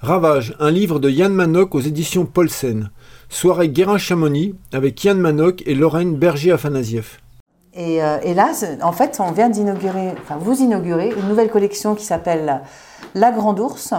[0.00, 2.90] Ravage, un livre de Yann Manoc aux éditions Paulsen.
[3.30, 7.18] Soirée Guérin-Chamonix avec Yann Manoc et Lorraine Berger-Afanasieff.
[7.72, 11.94] Et, euh, et, là, en fait, on vient d'inaugurer, enfin vous inaugurez une nouvelle collection
[11.94, 12.60] qui s'appelle
[13.14, 13.94] La Grande Ours,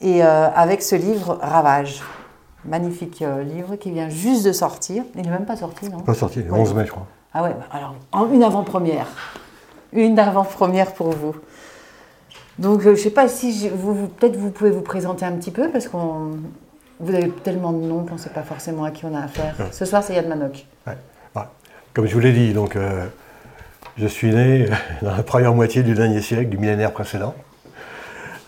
[0.00, 2.02] et euh, avec ce livre Ravage.
[2.64, 5.04] Magnifique euh, livre qui vient juste de sortir.
[5.14, 6.00] Il n'est même pas sorti, non?
[6.00, 7.06] Pas sorti, le 11 mai, je crois.
[7.32, 7.94] Ah ouais, alors,
[8.32, 9.06] une avant-première.
[9.92, 11.36] Une avant-première pour vous.
[12.60, 15.70] Donc, je ne sais pas si vous, peut-être vous pouvez vous présenter un petit peu
[15.70, 16.38] parce qu'on
[17.00, 19.56] vous avez tellement de noms qu'on ne sait pas forcément à qui on a affaire.
[19.72, 20.66] Ce soir, c'est Yad Manok.
[20.86, 20.94] Ouais.
[21.92, 23.06] Comme je vous l'ai dit, donc, euh,
[23.98, 24.66] je suis né
[25.02, 27.34] dans la première moitié du dernier siècle, du millénaire précédent.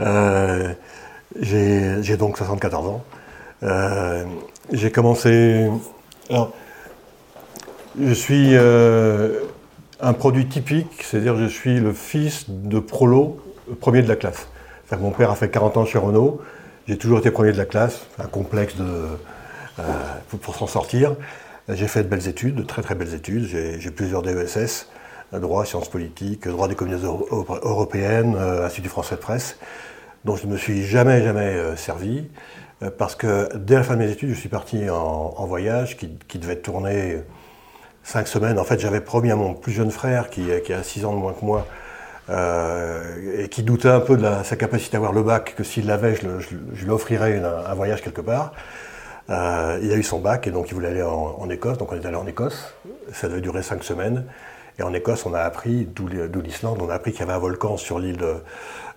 [0.00, 0.72] Euh,
[1.40, 3.04] j'ai donc 74 ans.
[3.64, 4.24] Euh,
[4.70, 5.68] j'ai commencé.
[6.30, 6.52] Alors,
[8.00, 13.40] je suis un produit typique, c'est-à-dire je suis le fils de prolo,
[13.80, 14.46] premier de la classe.
[14.98, 16.40] mon père a fait 40 ans chez Renault,
[16.88, 19.06] j'ai toujours été premier de la classe, un complexe de,
[20.28, 21.14] pour s'en sortir.
[21.68, 23.46] J'ai fait de belles études, de très très belles études.
[23.46, 24.88] J'ai plusieurs DESS,
[25.32, 29.58] droit, sciences politiques, droit des communautés européennes, euh, Institut français de presse,
[30.24, 32.28] dont je ne me suis jamais jamais euh, servi,
[32.82, 36.38] euh, parce que dès la fin de mes études, je suis parti en, voyage qui,
[36.38, 37.22] devait tourner
[38.02, 38.58] cinq semaines.
[38.58, 41.18] En fait, j'avais promis à mon plus jeune frère, qui, qui a six ans de
[41.18, 41.66] moins que moi,
[42.28, 46.14] et qui doutait un peu de sa capacité à avoir le bac, que s'il l'avait,
[46.14, 48.52] je, lui offrirais un voyage quelque part.
[49.30, 51.96] Euh, il a eu son bac et donc il voulait aller en, Écosse, donc on
[51.96, 52.74] est allé en Écosse.
[53.12, 54.26] Ça devait durer cinq semaines.
[54.78, 57.38] Et en Écosse, on a appris, d'où l'Islande, on a appris qu'il y avait un
[57.38, 58.34] volcan sur l'île de,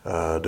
[0.07, 0.39] euh,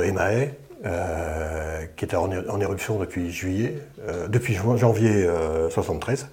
[0.85, 5.27] euh qui était en, éruption depuis juillet, euh, depuis janvier
[5.69, 6.27] 73.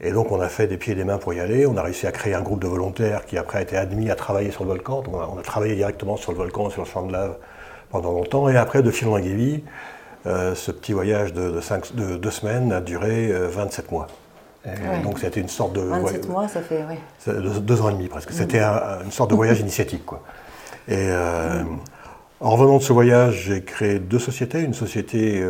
[0.00, 1.66] Et donc on a fait des pieds et des mains pour y aller.
[1.66, 4.16] On a réussi à créer un groupe de volontaires qui après a été admis à
[4.16, 5.02] travailler sur le volcan.
[5.02, 7.36] Donc on a, travaillé directement sur le volcan, sur le champ de lave
[7.90, 8.48] pendant longtemps.
[8.48, 9.62] Et après, de fil en aiguille,
[10.26, 11.60] euh, ce petit voyage de,
[12.16, 14.06] deux semaines a duré 27 euh, mois.
[15.02, 15.80] Donc c'était une sorte de...
[15.80, 16.82] 27 mois, ça fait...
[17.26, 18.32] Deux, ans et demi presque.
[18.32, 20.04] C'était une sorte de voyage initiatique.
[20.06, 20.22] Quoi.
[20.88, 21.62] Et euh,
[22.40, 24.60] en revenant de ce voyage, j'ai créé deux sociétés.
[24.60, 25.46] Une société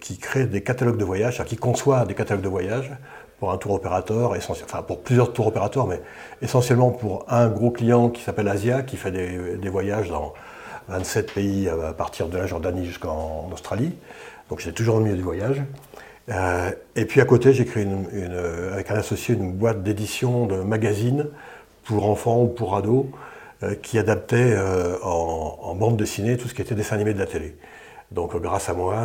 [0.00, 2.92] qui crée des catalogues de voyage, qui conçoit des catalogues de voyage
[3.38, 6.00] pour un tour opérateur, enfin pour plusieurs tours opérateurs, mais
[6.42, 10.32] essentiellement pour un gros client qui s'appelle Asia, qui fait des voyages dans
[10.88, 13.94] 27 pays à partir de la Jordanie jusqu'en Australie.
[14.48, 15.62] Donc j'étais toujours au milieu du voyage.
[16.28, 17.86] Euh, et puis à côté, j'ai créé
[18.72, 21.26] avec un associé une boîte d'édition de magazines
[21.84, 23.06] pour enfants ou pour ados
[23.62, 27.26] euh, qui adaptait euh, en, bande dessinée tout ce qui était dessin animé de la
[27.26, 27.56] télé.
[28.12, 28.96] Donc grâce à moi,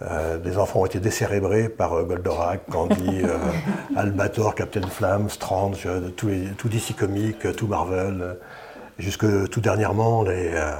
[0.00, 3.22] des enfants ont été décérébrés par Goldorak, Candy,
[3.96, 5.86] Albator, Captain Flamme, Strange,
[6.16, 8.36] tout, tout DC Comics, tout Marvel
[8.98, 10.72] jusque tout dernièrement les, euh,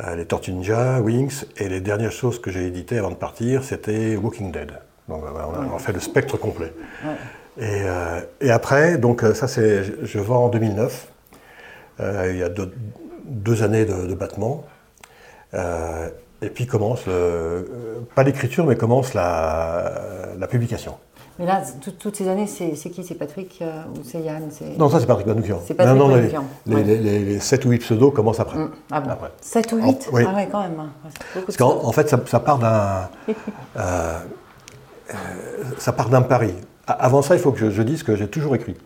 [0.00, 3.64] euh, les Tortues Ninja, Wings, et les dernières choses que j'ai éditées avant de partir,
[3.64, 4.72] c'était Walking Dead.
[5.08, 6.72] Donc on a, fait le spectre complet.
[7.58, 11.08] Et, euh, et, après, donc ça c'est, je vends en 2009.
[11.98, 14.64] il y a deux, années de, battement.
[16.42, 17.04] Et puis commence,
[18.14, 19.92] pas l'écriture, mais commence la,
[20.38, 20.94] la publication.
[21.40, 21.62] Mais là,
[21.98, 23.02] toutes ces années, c'est qui?
[23.02, 25.58] C'est Patrick euh, ou c'est Yann Non, ça c'est Patrick Manoukian.
[25.64, 26.22] C'est Patrick non, non,
[26.66, 28.58] les, les, 7 ou 8 pseudos commencent après.
[28.58, 28.70] Mm.
[28.90, 30.24] Ah bon 7 ou 8 oui.
[30.28, 30.78] Ah ouais, quand même.
[30.78, 30.90] Hein.
[31.34, 33.08] Parce qu'en fait, ça, part d'un...
[33.76, 34.18] Euh,
[35.10, 35.14] euh,
[35.78, 36.52] ça part d'un pari.
[36.86, 38.76] Avant ça, il faut que je, dise que j'ai toujours écrit.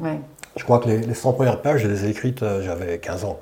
[0.00, 0.18] Ouais.
[0.56, 3.38] Je crois que les, 100 premières pages, je les ai écrites, j'avais 15 ans.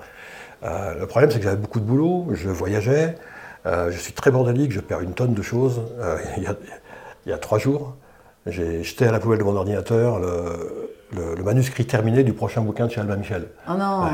[0.62, 3.16] le problème, c'est que j'avais beaucoup de boulot, je voyageais,
[3.64, 5.82] je suis très bordélique, je perds une tonne de choses.
[6.36, 6.54] il, y a,
[7.26, 7.94] il y a trois jours,
[8.46, 10.18] j'ai jeté à la poubelle de mon ordinateur
[11.12, 13.48] le, manuscrit terminé du prochain bouquin de chez Albin Michel.
[13.68, 14.06] Oh non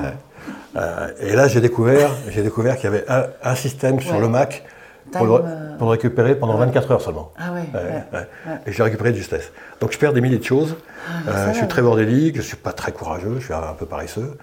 [0.77, 3.05] euh, Et là, j'ai découvert, j'ai découvert qu'il y avait
[3.43, 4.65] un, système sur le Mac
[5.13, 7.33] pour le, euh, récupérer pendant 24 heures seulement.
[7.39, 7.65] Ah ouais,
[8.67, 9.53] Et je l'ai récupéré de justesse.
[9.81, 10.77] Donc je perds des milliers de choses.
[11.09, 13.75] Ah, euh, je suis très bordélique, je ne suis pas très courageux, je suis un
[13.79, 14.37] peu paresseux.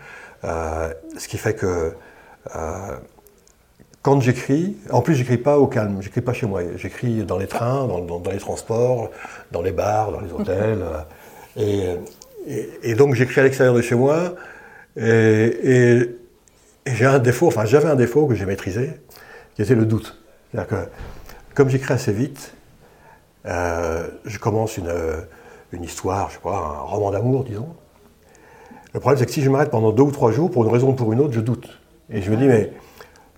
[0.44, 1.94] ce qui fait que
[4.04, 7.48] quand j'écris, en plus j'écris pas au calme, j'écris pas chez moi, j'écris dans les
[7.48, 9.10] trains, dans, les transports,
[9.52, 10.84] dans les bars, dans les hôtels.
[11.56, 11.98] Euh,
[12.82, 14.34] et, donc j'écris à l'extérieur de chez moi.
[14.98, 16.10] Et,
[16.88, 18.94] j'ai un défaut, enfin j'avais un défaut que j'ai maîtrisé,
[19.54, 20.20] qui était le doute.
[20.50, 20.90] C'est-à-dire que
[21.54, 22.56] comme j'écris assez vite,
[23.46, 24.92] euh, je commence une,
[25.74, 27.70] une histoire, je sais pas, un roman d'amour, disons.
[28.96, 30.90] Le problème, c'est que si je m'arrête pendant deux ou trois jours, pour une raison
[30.90, 31.70] ou pour une autre, je doute.
[32.10, 32.74] Et je me dis, mais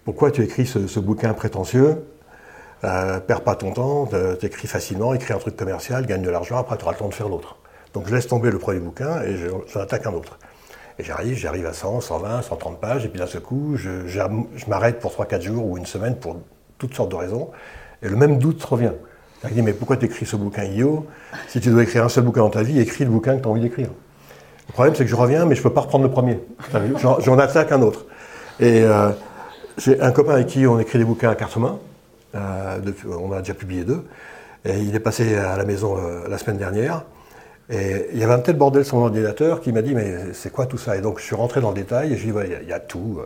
[0.06, 2.06] pourquoi tu écris ce, bouquin prétentieux
[2.84, 4.07] euh, Perds pas ton temps,
[4.40, 7.13] t'écris facilement, écris un truc commercial, gagne de l'argent, après tu auras le temps de
[7.13, 7.57] faire l'autre.
[7.94, 10.38] Donc je laisse tomber le premier bouquin et j'en attaque un autre.
[11.00, 14.19] Et j'arrive, j'arrive à 100, 120, 130 pages, et puis d'un seul coup, je, je,
[14.68, 16.38] m'arrête pour 3-4 jours ou une semaine pour,
[16.78, 17.50] toutes sortes de raisons.
[18.01, 18.92] Et le même doute revient.
[19.44, 21.06] Il dit, mais pourquoi tu écris ce bouquin idiot
[21.48, 23.48] Si tu dois écrire un seul bouquin dans ta vie, écris le bouquin que tu
[23.48, 23.90] as envie d'écrire.
[24.68, 26.40] Le problème, c'est que je reviens, mais je ne peux pas reprendre le premier.
[27.00, 28.06] J'en attaque un autre.
[28.60, 29.10] Et euh,
[29.77, 31.80] j'ai un copain avec qui on écrit des bouquins à carte main.
[32.36, 34.06] Euh, on a déjà publié deux.
[34.63, 37.04] Et il est passé à la maison euh, la semaine dernière.
[37.69, 40.51] Et il y avait un tel bordel sur mon ordinateur qui m'a dit mais c'est
[40.51, 40.98] quoi tout ça?
[40.98, 42.74] Et donc je suis rentré dans le détail et je lui ai dit il y,
[42.74, 43.19] a tout.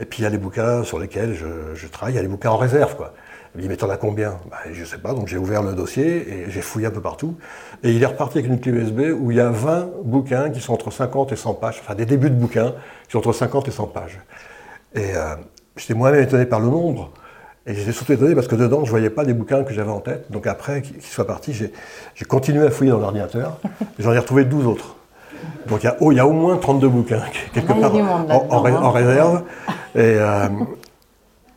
[0.00, 2.28] Et puis il y a les bouquins sur lesquels je, travaille, il y a les
[2.28, 3.14] bouquins en réserve quoi.
[3.54, 4.38] Il me dit, mais t'en as combien?
[4.50, 7.00] Bah, Je ne sais pas, donc j'ai ouvert le dossier et j'ai fouillé un peu
[7.00, 7.36] partout.
[7.82, 10.60] Et il est reparti avec une clé USB où il y a 20 bouquins qui
[10.60, 12.74] sont entre 50 et 100 pages, enfin des débuts de bouquins
[13.06, 14.18] qui sont entre 50 et 100 pages.
[14.94, 15.34] Et euh,
[15.78, 17.10] j'étais moi-même étonné par le nombre.
[17.66, 19.90] Et j'étais surtout étonné parce que dedans, je ne voyais pas des bouquins que j'avais
[19.90, 20.30] en tête.
[20.30, 23.60] Donc après qu'il soit parti, j'ai continué à fouiller dans l'ordinateur.
[23.98, 24.96] J'en ai retrouvé 12 autres.
[25.66, 27.22] Donc il y, a, il y, a, au moins 32 bouquins
[27.52, 29.42] quelque part en, en, réserve.
[29.94, 30.48] Et, euh,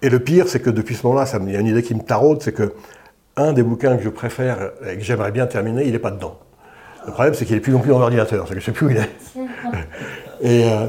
[0.02, 2.02] et le pire, c'est que depuis ce moment-là, il y a une idée qui me
[2.02, 2.74] taraude, c'est que
[3.38, 6.38] un des bouquins que je préfère et que j'aimerais bien terminer, il n'est pas dedans.
[7.06, 8.78] Le problème, c'est qu'il n'est plus non plus dans l'ordinateur, c'est que je ne sais
[8.78, 9.10] plus où il est.
[10.42, 10.88] et euh,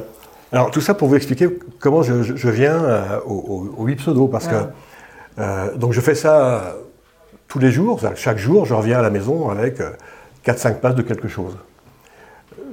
[0.53, 4.49] alors, tout ça pour vous expliquer comment je, viens euh, au, au, 8 pseudo, parce
[4.49, 4.55] que
[5.39, 6.77] euh, donc je fais ça
[7.49, 9.81] tous les jours, chaque jour, je reviens à la maison avec
[10.45, 11.57] 4-5 pages de quelque chose.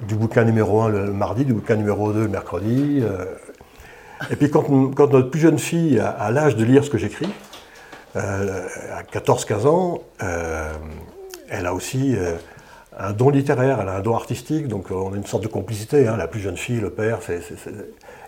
[0.07, 3.03] Du bouquin numéro 1 le mardi, du bouquin numéro 2 le mercredi,
[4.31, 7.29] et puis quand, notre plus jeune fille a, l'âge de lire ce que j'écris,
[8.15, 10.73] euh, à 14-15 ans, euh,
[11.49, 12.33] elle a aussi euh,
[12.99, 16.07] un don littéraire, elle a un don artistique, donc on a une sorte de complicité.
[16.07, 16.17] Hein.
[16.17, 17.19] la plus jeune fille, le père,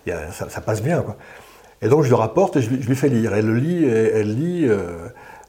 [0.05, 1.03] ça, passe bien.
[1.81, 3.33] Et donc je le rapporte et je, lui fais lire.
[3.33, 4.69] Elle le lit, et, elle lit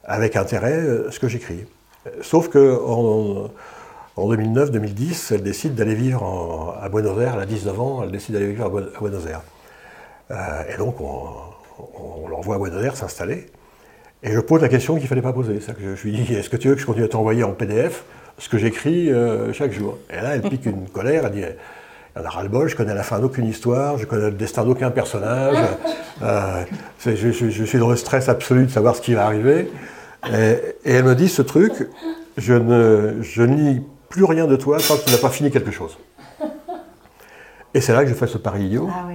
[0.04, 1.64] avec intérêt ce que j'écris.
[2.20, 3.50] Sauf que en,
[4.16, 8.48] 2009-2010, elle décide d'aller vivre à Buenos Aires, elle a 19 ans, elle décide d'aller
[8.48, 9.42] vivre à Buenos Aires.
[10.30, 13.46] Euh, et donc, on, l'envoie à Buenos s'installer.
[14.22, 15.58] Et je pose la question qu'il ne fallait pas poser.
[15.58, 18.04] Que je, lui dis, est-ce que tu veux que je continue à t'envoyer en PDF
[18.42, 21.44] ce que j'écris euh, chaque jour Et là, elle pique une colère, elle dit,
[22.14, 25.56] elle a ras-le-bol, je connais la fin d'aucune histoire, je connais le destin d'aucun personnage,
[26.22, 26.64] euh,
[27.06, 29.70] je, suis dans le stress absolu de savoir ce qui va arriver.
[30.28, 31.72] Et, elle me dit ce truc,
[32.36, 35.70] je ne, je lis plus rien de toi tant que tu n'as pas fini quelque
[35.70, 35.96] chose.
[37.74, 38.88] Et c'est là que je fais ce pari idiot.
[38.90, 39.06] Ah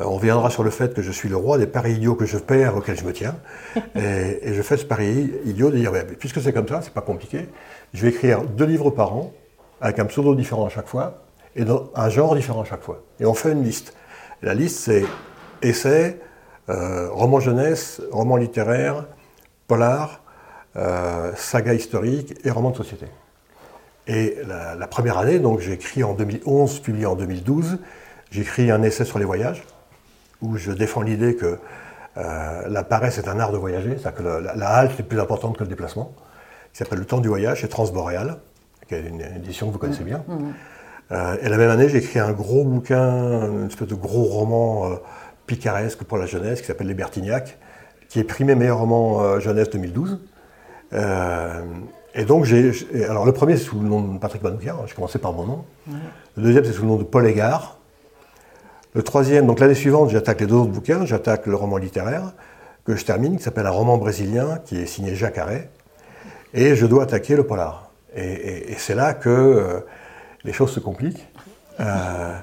[0.00, 2.26] euh, on viendra sur le fait que je suis le roi des paris idiots que
[2.26, 3.34] je perds, auxquels je me tiens.
[3.96, 7.48] Et, je fais ce pari idiot de dire, puisque c'est comme ça, c'est pas compliqué,
[7.94, 9.32] je vais écrire deux livres par an,
[9.80, 11.22] avec un pseudo différent à chaque fois,
[11.56, 11.64] et
[11.94, 13.02] un genre différent à chaque fois.
[13.20, 13.94] Et on fait une liste.
[14.42, 15.04] la liste, c'est
[15.62, 16.20] essai,
[16.68, 19.06] euh, roman jeunesse, roman littéraire,
[19.66, 20.22] polar,
[20.76, 23.06] euh, saga historique et roman de société.
[24.06, 27.78] Et la, première année, donc j'ai écrit en 2011, publié en 2012,
[28.30, 29.64] j'ai écrit un essai sur les voyages,
[30.40, 31.58] où je défends l'idée que
[32.16, 35.58] euh, la paresse est un art de voyager, c'est-à-dire que la, halte est plus importante
[35.58, 36.12] que le déplacement,
[36.72, 38.38] qui s'appelle Le temps du voyage, c'est Transboréal,
[38.88, 40.24] qui est une, édition que vous connaissez bien.
[40.26, 40.54] Mmh, mmh.
[41.10, 44.90] Euh, et la même année, j'ai écrit un gros bouquin, une espèce de gros roman
[44.90, 44.96] euh,
[45.46, 47.58] picaresque pour la jeunesse, qui s'appelle Les Bertignac,
[48.08, 50.18] qui est primé meilleur roman jeunesse 2012.
[50.92, 52.72] et donc, j'ai,
[53.08, 55.64] alors le premier, c'est sous le nom de Patrick Manoukian, j'ai commencé par mon nom.
[56.36, 57.78] Le deuxième, c'est sous le nom de Paul Égard.
[58.94, 61.04] Le troisième, donc l'année suivante, j'attaque les deux autres bouquins.
[61.04, 62.32] J'attaque le roman littéraire
[62.84, 65.70] que je termine, qui s'appelle Un roman brésilien, qui est signé Jacques Arrêt.
[66.54, 67.90] Et je dois attaquer le polar.
[68.16, 69.80] Et, c'est là que euh,
[70.44, 71.26] les choses se compliquent.
[71.80, 72.34] Euh,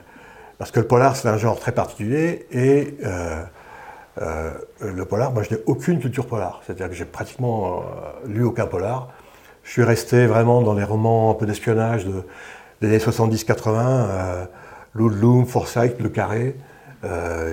[0.58, 2.46] parce que le polar, c'est un genre très particulier.
[2.52, 6.62] Et euh, le polar, moi, je n'ai aucune culture polar.
[6.66, 7.84] C'est-à-dire que j'ai pratiquement
[8.26, 9.10] lu aucun polar.
[9.64, 12.24] Je suis resté vraiment dans les romans un peu d'espionnage de,
[12.82, 14.48] des années 70-80.
[14.94, 16.56] Ludlum, Forsyth, Le Carré.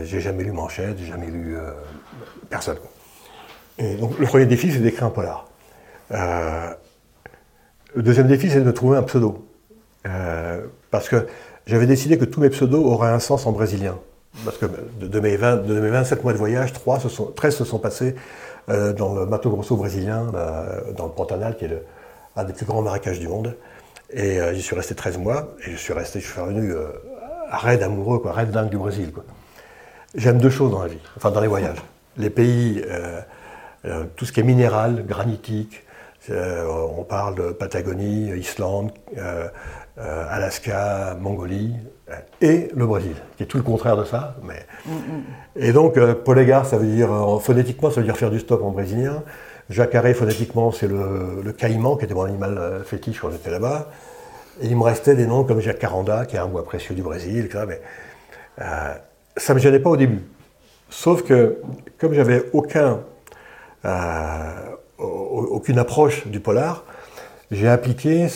[0.04, 1.56] J'ai jamais lu Manchette, j'ai jamais lu
[2.48, 2.76] personne.
[3.78, 5.46] Et donc le premier défi, c'est d'écrire un polar.
[6.12, 6.70] Euh,
[7.94, 9.46] le deuxième défi, c'est de trouver un pseudo.
[10.90, 11.26] parce que
[11.66, 13.98] j'avais décidé que tous mes pseudos auraient un sens en brésilien.
[14.44, 14.66] Parce que
[15.00, 18.14] de, mes, 27 mois de voyage, 3 se sont, 13 se sont passés
[18.68, 20.32] dans le Mato Grosso brésilien,
[20.96, 21.82] dans le Pantanal, qui est
[22.36, 23.56] un des plus grands marécages du monde.
[24.10, 26.72] Et j'y suis resté 13 mois, et je suis resté, je suis revenu
[27.50, 29.12] raid amoureux, quoi, raid dingue du Brésil.
[30.14, 31.78] J'aime deux choses dans la vie, enfin dans les voyages.
[32.16, 33.20] Les pays, euh,
[33.86, 35.81] euh, tout ce qui est minéral, granitique, euh,
[36.30, 38.92] on parle de Patagonie, Islande,
[39.96, 41.74] Alaska, Mongolie,
[42.40, 44.36] et le Brésil, qui est tout le contraire de ça.
[44.44, 44.66] Mais...
[45.56, 47.08] Et donc, polégar, ça veut dire,
[47.40, 49.22] phonétiquement, ça veut dire faire du stop en brésilien.
[49.70, 53.88] Jacaré, phonétiquement, c'est le, le, caïman, qui était mon animal fétiche quand j'étais là-bas.
[54.60, 57.48] Et il me restait des noms comme Jacaranda, qui est un bois précieux du Brésil,
[57.66, 57.80] Mais
[58.60, 58.94] euh,
[59.36, 60.22] ça ne me gênait pas au début.
[60.90, 61.58] Sauf que,
[61.98, 63.00] comme j'avais aucun
[63.84, 64.50] euh,
[65.02, 66.84] aucune approche du polar,
[67.50, 68.28] j'ai appliqué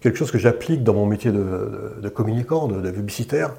[0.00, 3.54] quelque chose que j'applique dans mon métier de, communicant, de, publicitaire,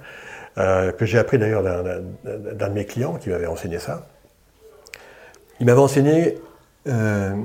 [0.57, 4.07] euh, que j'ai appris d'ailleurs d'un de mes clients qui m'avait enseigné ça.
[5.59, 6.39] Il m'avait enseigné
[6.87, 7.35] euh,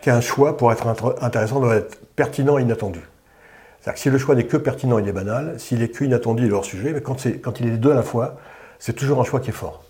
[0.00, 0.86] qu'un choix, pour être
[1.20, 3.00] intéressant, doit être pertinent et inattendu.
[3.80, 5.58] C'est-à-dire que si le choix n'est que pertinent, il est banal.
[5.58, 6.92] S'il est que inattendu, il est hors sujet.
[6.92, 8.36] Mais quand, il est les deux à la fois,
[8.78, 9.82] c'est toujours un choix qui est fort.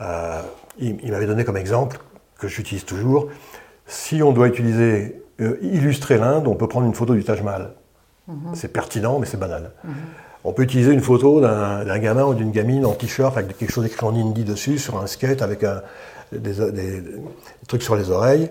[0.00, 0.40] Euh,
[0.78, 1.98] il, m'avait donné comme exemple,
[2.38, 3.28] que j'utilise toujours,
[3.90, 7.72] si on doit utiliser, euh, illustrer l'Inde, on peut prendre une photo du Taj Mahal.
[8.28, 8.54] Mhm.
[8.54, 9.72] C'est pertinent, mais c'est banal.
[9.82, 9.92] Mhm.
[10.44, 13.84] On peut utiliser une photo d'un gamin ou d'une gamine en t-shirt avec quelque chose
[13.84, 15.66] écrit en hindi dessus, sur un skate, avec
[16.32, 17.02] des,
[17.68, 18.50] trucs sur les oreilles.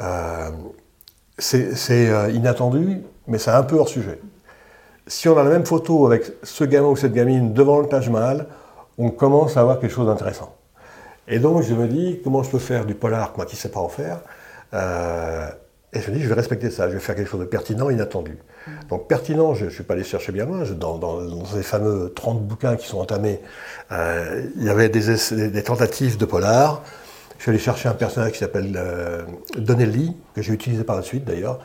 [0.00, 0.50] Euh,
[1.38, 4.18] c'est inattendu, mais c'est un peu hors sujet.
[5.06, 8.08] Si on a la même photo avec ce gamin ou cette gamine devant le Taj
[8.08, 8.46] Mahal,
[8.98, 10.56] on commence à avoir quelque chose d'intéressant.
[11.28, 13.70] Et donc je me dis, comment je peux faire du polar, moi qui ne sais
[13.70, 14.20] pas en faire
[14.74, 15.48] euh,
[15.92, 17.90] Et je me dis, je vais respecter ça, je vais faire quelque chose de pertinent,
[17.90, 18.38] inattendu.
[18.66, 18.70] Mm.
[18.88, 22.76] Donc pertinent, je ne suis pas allé chercher bien loin, dans, ces fameux 30 bouquins
[22.76, 23.40] qui sont entamés,
[23.92, 26.82] euh, il y avait des, tentatives de polar.
[27.38, 29.22] Je suis allé chercher un personnage qui s'appelle euh,
[29.56, 31.58] Donnelly, que j'ai utilisé par la suite d'ailleurs,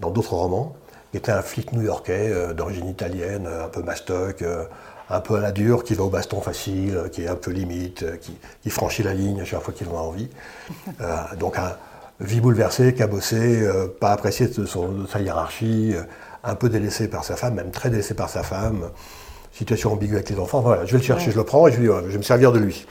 [0.00, 0.74] dans d'autres romans,
[1.12, 4.44] qui était un flic new-yorkais d'origine italienne, un peu mastoc,
[5.08, 8.04] un peu à la dure, qui va au baston facile, qui est un peu limite,
[8.62, 10.28] qui, franchit la ligne à chaque fois qu'il en a envie.
[11.38, 11.76] Donc, un,
[12.20, 14.66] vie bouleversée, cabossée, euh, pas apprécié de,
[15.06, 16.02] sa hiérarchie, euh,
[16.44, 18.90] un peu délaissé par sa femme, même très délaissé par sa femme,
[19.52, 20.60] situation ambiguë avec les enfants.
[20.60, 22.86] Voilà, je vais le chercher, je le prends et je, vais me servir de lui.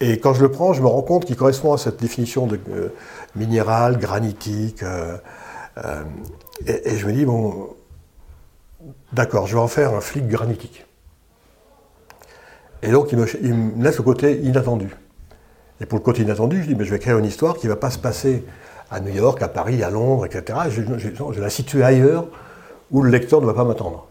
[0.00, 2.58] et quand je le prends, je me rends compte qu'il correspond à cette définition de
[3.36, 4.82] minéral, granitique.
[6.66, 7.74] et, je me dis, bon,
[9.12, 10.86] D'accord, je vais en faire un flic granitique.
[12.82, 14.88] Et donc, il me, laisse le côté inattendu.
[15.82, 17.72] Et pour le côté inattendu, je dis, mais je vais créer une histoire qui ne
[17.72, 18.44] va pas se passer
[18.90, 20.60] à New York, à Paris, à Londres, etc.
[20.70, 22.26] Je, je, la situer ailleurs
[22.92, 24.06] où le lecteur ne va pas m'attendre.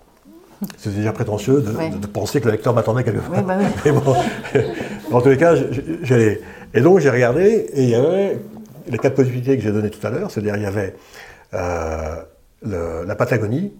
[0.77, 3.41] C'est déjà prétentieux de, penser que le lecteur m'attendait quelque part.
[3.41, 4.15] Bah Mais bon,
[5.11, 5.55] en tous les cas,
[6.03, 6.41] j'ai.
[6.73, 8.39] Et donc j'ai regardé et il y avait
[8.87, 10.95] les quatre possibilités que j'ai données tout à l'heure, c'est-à-dire il y avait
[11.53, 12.21] euh,
[12.61, 13.73] la Patagonie,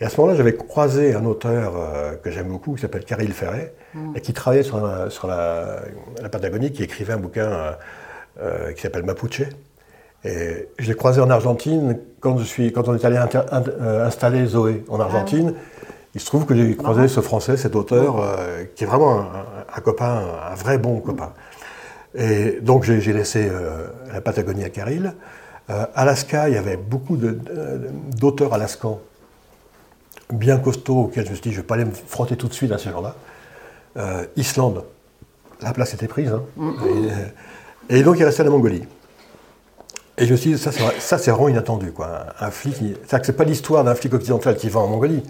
[0.00, 3.32] et à ce moment-là, j'avais croisé un auteur euh, que j'aime beaucoup, qui s'appelle Caril
[3.32, 4.16] Ferret, mm.
[4.16, 4.78] et qui travaillait sur,
[5.26, 5.82] la,
[6.30, 7.72] Patagonie, qui écrivait un bouquin euh,
[8.40, 9.42] euh, qui s'appelle Mapuche.
[10.24, 14.84] Et je l'ai croisé en Argentine quand, je suis, quand on est allé installer Zoé
[14.88, 15.54] en Argentine.
[16.14, 18.36] Il se trouve que j'ai croisé ce Français, cet auteur,
[18.74, 19.24] qui est vraiment
[19.74, 21.32] un, copain, un vrai bon copain.
[22.14, 23.50] Et donc j'ai laissé
[24.12, 25.14] la Patagonie à Caril.
[25.94, 29.00] Alaska, il y avait beaucoup d'auteurs alaskans
[30.32, 32.48] bien costaud auquel je me suis dit, je ne vais pas aller me frotter tout
[32.48, 33.14] de suite à ce genre-là.
[33.96, 34.84] Euh, Islande,
[35.60, 36.32] la place était prise.
[36.32, 36.42] Hein.
[36.58, 37.26] Euh,
[37.88, 38.84] et, donc il restait la Mongolie.
[40.18, 41.92] Et je me suis dit, ça, c'est vraiment inattendu.
[41.92, 42.26] Quoi.
[42.40, 45.22] Un flic, c'est-à-dire que ce pas l'histoire d'un flic occidental qui va en Mongolie.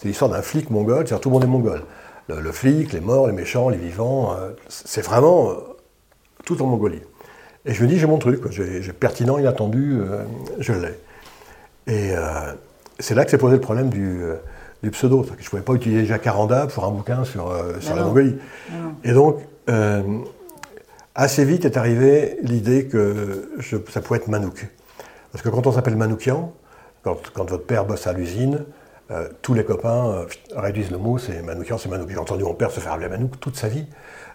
[0.00, 1.82] C'est l'histoire d'un flic mongol, c'est-à-dire tout le monde est mongol.
[2.28, 5.52] Le, flic, les morts, les méchants, les vivants, euh, c'est vraiment
[6.44, 7.02] tout en Mongolie.
[7.66, 10.00] Et je me dis, j'ai mon truc, j'ai pertinent, inattendu,
[10.58, 10.98] je l'ai.
[11.86, 12.14] Et
[13.00, 15.24] c'est là que s'est posé le problème du, euh, pseudo.
[15.24, 18.36] je ne pouvais pas utiliser Jacaranda pour un bouquin sur, euh, la Mongolie.
[19.04, 19.38] Et donc,
[19.68, 20.02] euh,
[21.14, 23.50] assez vite est arrivée l'idée que
[23.88, 24.68] ça pouvait être Manouk.
[25.32, 26.52] Parce que quand on s'appelle Manoukian,
[27.02, 28.64] quand, votre père bosse à l'usine,
[29.42, 32.08] tous les copains réduisent le mot, c'est Manoukian, c'est Manouk.
[32.10, 33.86] J'ai entendu mon père se faire appeler Manouk toute sa vie,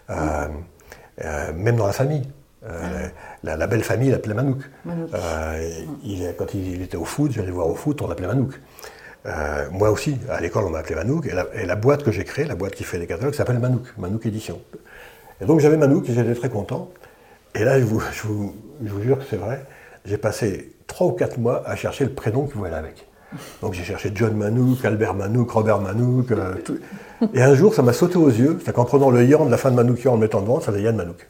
[0.08, 2.28] même dans la famille.
[3.46, 4.58] Euh, la, belle famille l'appelait Manouk.
[4.88, 5.70] Euh,
[6.04, 8.52] il, quand il, était au foot, j'allais voir au foot, on l'appelait Manouk.
[9.26, 11.26] Euh, moi aussi, à l'école, on m'appelait Manouk.
[11.26, 14.26] Et la, boîte que j'ai créée, la boîte qui fait les catalogues, s'appelle Manouk, Manouk
[14.26, 14.60] Édition.
[15.40, 16.90] Et donc j'avais Manouk et j'étais très content.
[17.54, 18.02] Et là, je vous,
[19.02, 19.64] jure que c'est vrai,
[20.04, 23.06] j'ai passé trois ou quatre mois à chercher le prénom qui voulait avec.
[23.60, 26.28] Donc j'ai cherché John Manouk, Albert Manouk, Robert Manouk.
[27.34, 28.60] Et un jour, ça m'a sauté aux yeux.
[28.64, 30.70] C'est qu'en prenant le yan de la fin de Manoukian en le mettant devant, ça
[30.70, 31.26] faisait Yann Manouk.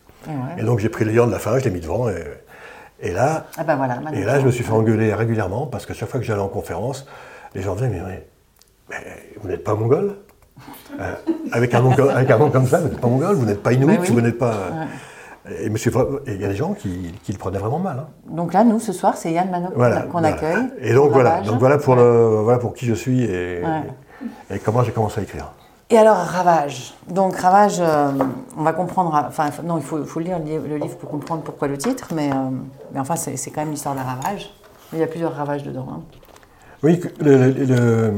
[0.58, 2.08] Et donc j'ai pris le lion de la fin, je l'ai mis devant.
[3.00, 6.08] Et, là, ah voilà, et là, je me suis fait engueuler régulièrement parce que chaque
[6.08, 7.06] fois que j'allais en conférence,
[7.54, 8.26] les gens disaient Mais,
[8.88, 8.96] mais,
[9.40, 10.16] vous n'êtes pas mongol?
[10.98, 11.14] Euh,
[11.52, 13.74] avec, un nom, avec un nom comme ça, vous n'êtes pas mongol, vous n'êtes pas
[13.74, 14.54] inuit, bah vous n'êtes pas.
[15.50, 17.98] Et il y a des gens qui, le prenaient vraiment mal.
[17.98, 18.08] Hein.
[18.30, 19.72] Donc là, nous, ce soir, c'est Yann Manot
[20.10, 20.70] qu'on accueille.
[20.80, 23.62] Et donc voilà, donc voilà pour, le, voilà pour qui je suis et,
[24.50, 25.52] et comment j'ai commencé à écrire.
[25.88, 26.94] Et alors, Ravage.
[27.08, 28.10] Donc, Ravage, euh,
[28.56, 29.14] on va comprendre.
[29.28, 32.50] Enfin, non, il faut, faut lire le livre pour comprendre pourquoi le titre, mais, euh,
[32.92, 34.50] mais enfin, c'est quand même l'histoire d'un ravage.
[34.92, 35.86] Il y a plusieurs ravages dedans.
[35.90, 36.00] Hein.
[36.82, 38.12] Oui, le,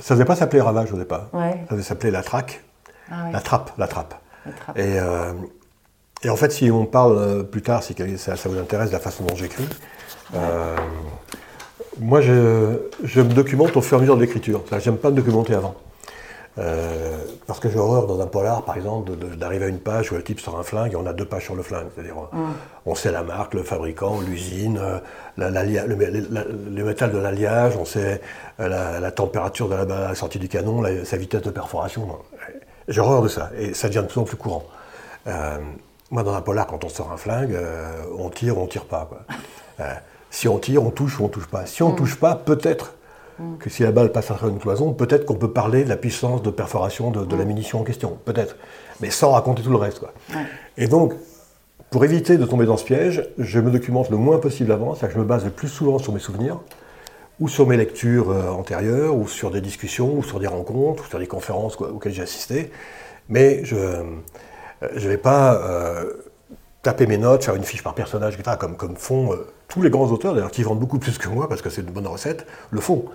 [0.00, 1.28] ça ne devait pas s'appeler Ravage au départ.
[1.32, 2.62] Ça devait s'appeler La Traque.
[3.10, 4.14] Ah la Trappe, La Trappe.
[4.76, 5.32] Et, euh,
[6.22, 8.98] et en fait, si on parle euh, plus tard, si ça, ça vous intéresse, la
[8.98, 9.68] façon dont j'écris,
[10.34, 10.76] euh,
[12.00, 14.62] moi, je, je, me documente au fur et à mesure de l'écriture.
[14.78, 15.74] J'aime pas me documenter avant.
[16.56, 17.18] Euh,
[17.48, 20.22] parce que j'ai horreur dans un polar, par exemple, d'arriver à une page où le
[20.22, 21.86] type sort un flingue et on a deux pages sur le flingue.
[21.94, 22.52] C'est-à-dire, mm.
[22.86, 24.98] on sait la marque, le fabricant, l'usine, euh,
[25.36, 28.20] le, métal de l'alliage, on sait
[28.60, 32.08] euh, la, température de la, sortie du canon, sa vitesse de perforation.
[32.86, 34.64] J'ai horreur de ça et ça devient de plus en plus courant.
[36.10, 37.58] moi, dans un polar, quand on sort un flingue,
[38.16, 39.10] on tire ou on tire pas.
[40.30, 41.66] si on tire, on touche ou on touche pas.
[41.66, 41.96] Si on mm.
[41.96, 42.94] touche pas, peut-être
[43.58, 45.96] que si la balle passe à travers une cloison, peut-être qu'on peut parler de la
[45.96, 48.56] puissance de perforation de, la munition en question, peut-être,
[49.00, 49.98] mais sans raconter tout le reste.
[49.98, 50.12] Quoi.
[50.76, 51.14] Et donc,
[51.90, 55.08] pour éviter de tomber dans ce piège, je me documente le moins possible avant, c'est-à-dire
[55.08, 56.60] que je me base le plus souvent sur mes souvenirs,
[57.40, 61.06] ou sur mes lectures euh, antérieures, ou sur des discussions, ou sur des rencontres, ou
[61.08, 62.70] sur des conférences auxquelles j'ai assisté,
[63.28, 66.12] mais je ne euh, vais pas euh,
[66.84, 69.30] taper mes notes, faire une fiche par personnage, etc., comme, comme font
[69.68, 71.90] tous les grands auteurs, d'ailleurs, qui vendent beaucoup plus que moi, parce que c'est une
[71.90, 73.06] bonne recette, le font.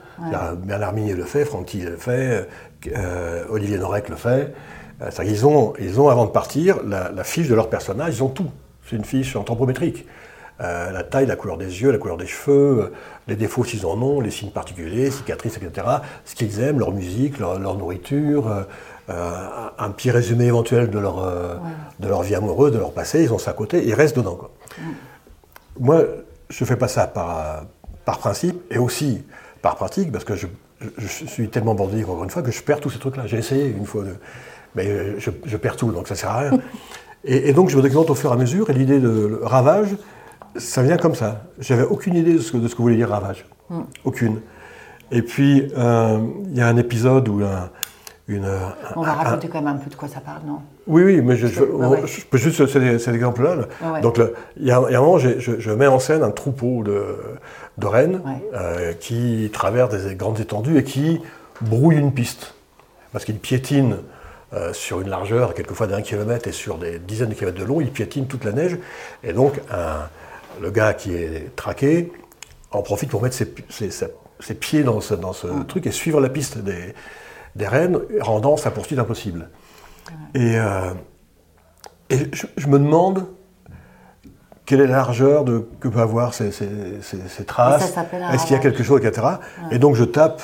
[0.64, 2.48] Bernard Minier le fait, Francky le fait,
[2.88, 4.54] euh, Olivier Norek le fait.
[5.02, 8.30] Euh, ils, ont, ils ont, avant de partir, la, fiche de leur personnage, ils ont
[8.30, 8.50] tout.
[8.90, 10.06] C'est une fiche anthropométrique.
[10.62, 12.92] Euh, la taille, la couleur des yeux, la couleur des cheveux,
[13.30, 15.88] les défauts s'ils en ont, les signes particuliers, cicatrices, etc.
[16.26, 18.66] Ce qu'ils aiment, leur musique, leur, nourriture,
[19.10, 21.26] un petit résumé éventuel de leur,
[22.00, 24.36] de leur vie amoureuse, de leur passé, ils ont ça à côté, ils restent dedans.
[24.36, 24.52] Quoi.
[25.80, 26.04] Moi,
[26.50, 27.64] je ne fais pas ça par,
[28.06, 29.24] par principe et aussi
[29.62, 30.48] par pratique, parce que je,
[31.08, 33.28] suis tellement bandit, encore une fois, que je perds tous ces trucs-là.
[33.28, 34.16] J'ai essayé une fois, de,
[34.76, 36.60] mais je, perds tout, donc ça ne sert à rien.
[37.24, 39.90] et, donc je me documente au fur et à mesure, et l'idée de ravage,
[40.56, 41.44] ça vient comme ça.
[41.60, 43.46] J'avais aucune idée de ce, que, de ce que voulait dire ravage.
[43.70, 43.82] Mm.
[44.04, 44.42] Aucune.
[45.12, 47.70] Et puis, euh, il y a un épisode où un,
[48.96, 50.60] on va raconter quand même un peu de quoi ça parle, non?
[50.88, 51.48] Oui, oui, mais je,
[52.30, 53.68] peux juste cet, exemple-là.
[54.02, 54.22] Donc,
[54.58, 57.18] il y, a un moment, je, mets en scène un troupeau de,
[57.78, 58.22] de rennes
[58.54, 61.22] euh, qui traversent des grandes étendues et qui
[61.62, 62.54] brouillent une piste.
[63.12, 63.98] Parce qu'ils piétinent
[64.54, 67.82] euh, sur une largeur, quelquefois d'un kilomètre, et sur des dizaines de kilomètres de long,
[67.82, 68.78] ils piétinent toute la neige.
[69.24, 69.60] Et donc,
[70.62, 72.12] le gars qui est traqué
[72.72, 76.60] en profite pour mettre ses, pieds dans ce, dans ce truc et suivre la piste
[76.60, 76.94] des
[77.60, 79.50] des rennes, rendant sa poursuite impossible.
[80.34, 80.94] Et, euh,
[82.10, 83.28] je, me demande
[84.66, 86.50] quelle est la largeur de, que peuvent avoir ces,
[87.46, 87.94] traces,
[88.34, 89.28] est-ce qu'il y a quelque chose, etc.
[89.70, 90.42] Et donc je tape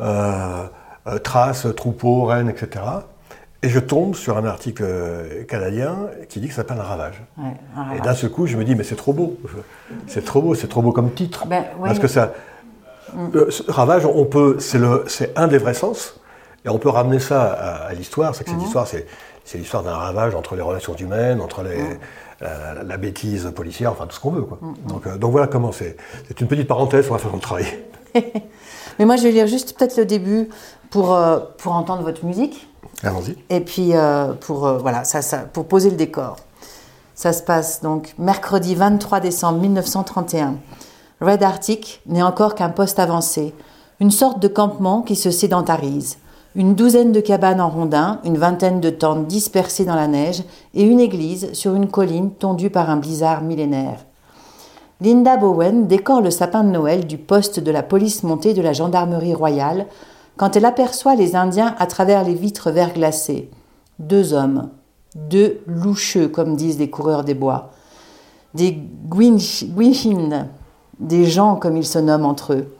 [0.00, 0.66] euh,
[1.06, 2.84] euh, traces, troupeaux, rennes, etc.
[3.62, 4.84] Et je tombe sur un article
[5.48, 5.96] canadien
[6.28, 7.22] qui dit que ça s'appelle un ravage.
[7.96, 9.38] Et d'un seul coup, je me dis, mais c'est trop beau.
[10.06, 11.46] C'est trop beau, c'est trop beau comme titre.
[11.46, 12.34] Ben, parce que ça.
[13.14, 13.38] Mm.
[13.68, 16.20] ravage, on peut, c'est un des vrais sens,
[16.66, 18.66] et on peut ramener ça à, l'histoire, c'est que cette mhm.
[18.66, 19.06] histoire, c'est
[19.54, 21.98] l'histoire d'un ravage entre les relations humaines, entre les, mhm.
[22.84, 24.42] la, bêtise policière, enfin tout ce qu'on veut.
[24.42, 24.58] Quoi.
[24.60, 24.74] Mhm.
[24.88, 25.96] Donc, euh, donc, voilà comment c'est.
[26.26, 27.88] C'est une petite parenthèse sur la façon de travailler.
[28.98, 30.48] Mais moi, je vais lire juste peut-être le début
[30.90, 32.68] pour, euh, pour entendre votre musique.
[33.04, 33.36] Allons-y.
[33.48, 36.36] Et puis, euh, pour, voilà, ça, ça, pour poser le décor.
[37.14, 40.56] Ça se passe donc mercredi 23 décembre 1931.
[41.20, 43.54] Red Arctic n'est encore qu'un poste avancé,
[44.00, 46.18] une sorte de campement qui se sédentarise
[46.56, 50.42] une douzaine de cabanes en rondins, une vingtaine de tentes dispersées dans la neige
[50.72, 54.06] et une église sur une colline tondue par un blizzard millénaire.
[55.02, 58.72] Linda Bowen décore le sapin de Noël du poste de la police montée de la
[58.72, 59.86] gendarmerie royale
[60.38, 63.50] quand elle aperçoit les Indiens à travers les vitres verglacées.
[63.98, 64.70] Deux hommes,
[65.14, 67.72] deux loucheux comme disent les coureurs des bois,
[68.54, 70.48] des Gwinchin,
[71.00, 72.74] des gens comme ils se nomment entre eux,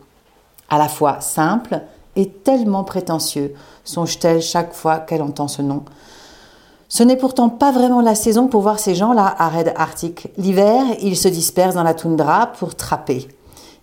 [0.71, 1.83] à la fois simples,
[2.17, 5.83] est tellement prétentieux, songe-t-elle chaque fois qu'elle entend ce nom.
[6.89, 10.29] Ce n'est pourtant pas vraiment la saison pour voir ces gens-là à Red Arctic.
[10.39, 13.27] L'hiver, ils se dispersent dans la toundra pour trapper.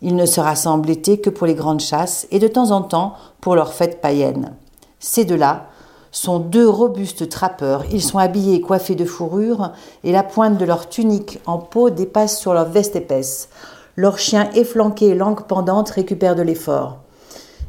[0.02, 3.14] Ils ne se rassemblent l'été que pour les grandes chasses et de temps en temps
[3.42, 4.54] pour leurs fêtes païennes.
[5.00, 5.68] Ces deux-là
[6.12, 7.84] sont deux robustes trappeurs.
[7.92, 9.72] Ils sont habillés et coiffés de fourrure
[10.06, 13.50] et la pointe de leur tunique en peau dépasse sur leur veste épaisse.
[13.98, 17.03] Leurs chiens efflanqués et langue pendante récupèrent de l'effort.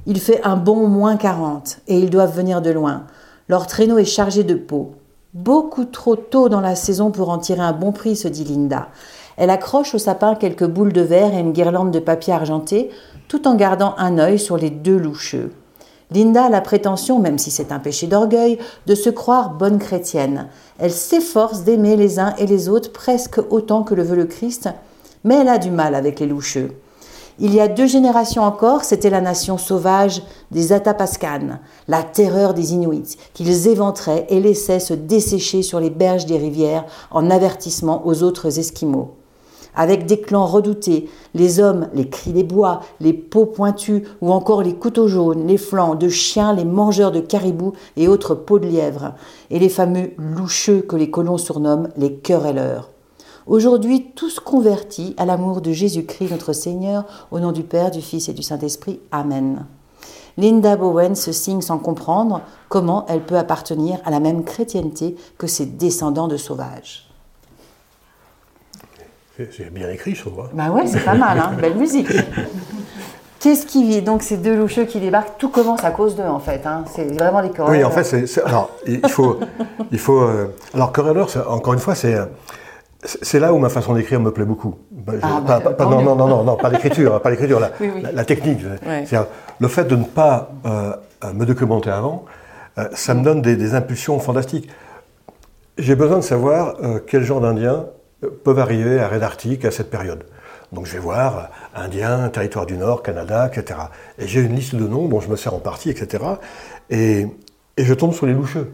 [0.07, 3.05] Il fait un bon moins 40 et ils doivent venir de loin.
[3.49, 4.93] Leur traîneau est chargé de peau.
[5.33, 8.89] Beaucoup trop tôt dans la saison pour en tirer un bon prix, se dit Linda.
[9.39, 12.91] Elle accroche au sapin quelques boules de verre et une guirlande de papier argenté,
[13.29, 15.53] tout en gardant un œil sur les deux loucheux.
[16.11, 20.49] Linda a la prétention, même si c'est un péché d'orgueil, de se croire bonne chrétienne.
[20.79, 24.69] Elle s'efforce d'aimer les uns et les autres presque autant que le veut le Christ,
[25.25, 26.73] mais elle a du mal avec les loucheux.
[27.41, 32.75] Il y a deux générations encore, c'était la nation sauvage des Atapascan, la terreur des
[32.75, 38.23] Inuits, qu'ils éventraient et laissaient se dessécher sur les berges des rivières en avertissement aux
[38.23, 39.17] autres Esquimaux.
[39.75, 44.63] Avec des clans redoutés, les hommes, les cris des bois, les peaux pointues ou encore
[44.63, 48.69] les couteaux jaunes, les flancs de chiens, les mangeurs de caribous et autres peaux de
[48.69, 49.15] lièvre,
[49.51, 52.94] et les fameux loucheux que les colons surnomment les querelleurs.
[53.47, 58.31] Aujourd'hui, tous convertis à l'amour de Jésus-Christ notre Seigneur, au nom du Père, du Fils
[58.31, 59.01] et du Saint-Esprit.
[59.13, 59.67] Amen.
[60.39, 65.47] Linda Bowen se signe sans comprendre comment elle peut appartenir à la même chrétienté que
[65.47, 67.11] ses descendants de sauvages.
[69.37, 70.49] C'est bien écrit, je trouve.
[70.55, 72.09] Bah ouais, c'est pas mal, hein belle musique.
[73.41, 76.39] Qu'est-ce qui vit Donc ces deux loucheux qui débarquent, tout commence à cause d'eux en
[76.39, 76.65] fait.
[76.65, 76.85] Hein.
[76.87, 77.71] C'est vraiment les querelleurs.
[77.71, 79.39] Oui, en fait, c'est, alors il faut,
[79.93, 80.23] il faut.
[80.23, 82.17] Euh, alors querelleur, encore une fois, c'est
[83.05, 84.77] c'est là où ma façon d'écrire me plaît beaucoup.
[85.23, 87.71] Ah, bah, non, non, non, non, non, pas l'écriture, pas l'écriture, la,
[88.13, 88.61] la, technique.
[89.61, 90.93] le fait de ne pas euh,
[91.35, 92.25] me documenter avant,
[92.79, 94.69] euh, ça me donne des, impulsions fantastiques.
[95.77, 96.77] J'ai besoin de savoir
[97.09, 97.87] quel genre d'Indiens
[98.45, 100.25] peuvent arriver à Red Arctic à cette période.
[100.73, 103.81] Donc je vais voir Indien, territoire du Nord, Canada, etc.
[104.19, 106.25] Et j'ai une liste de noms dont je me sers en partie, etc.
[106.91, 107.27] Et,
[107.77, 108.73] et je tombe sur les loucheux.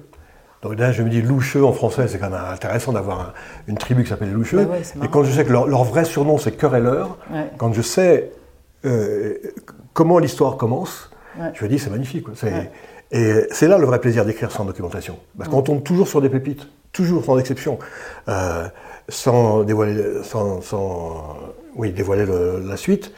[0.62, 3.33] Donc là, je me dis loucheux en français, c'est quand même intéressant d'avoir
[3.66, 4.68] une tribu qui s'appelle les loucheux.
[5.03, 7.16] et quand je sais que leur, vrai surnom c'est querelleur,
[7.57, 8.33] quand je sais
[8.85, 9.35] euh,
[9.94, 11.11] comment l'histoire commence,
[11.55, 12.27] je me dis c'est magnifique.
[13.12, 15.18] Et c'est là le vrai plaisir d'écrire sans documentation.
[15.37, 17.79] Parce qu'on tombe toujours sur des pépites, toujours sans exception.
[18.29, 18.68] Euh,
[19.09, 21.37] sans dévoiler, sans,
[21.75, 22.27] oui, dévoiler
[22.64, 23.12] la suite,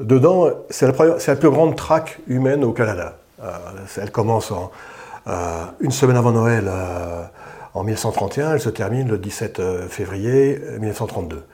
[0.00, 3.18] dedans, c'est la, la, plus grande traque humaine au Canada.
[3.40, 3.52] Euh,
[4.00, 4.72] elle commence en,
[5.26, 7.24] une semaine avant Noël euh,
[7.74, 11.44] en 1931, elle se termine le 17 février 1932.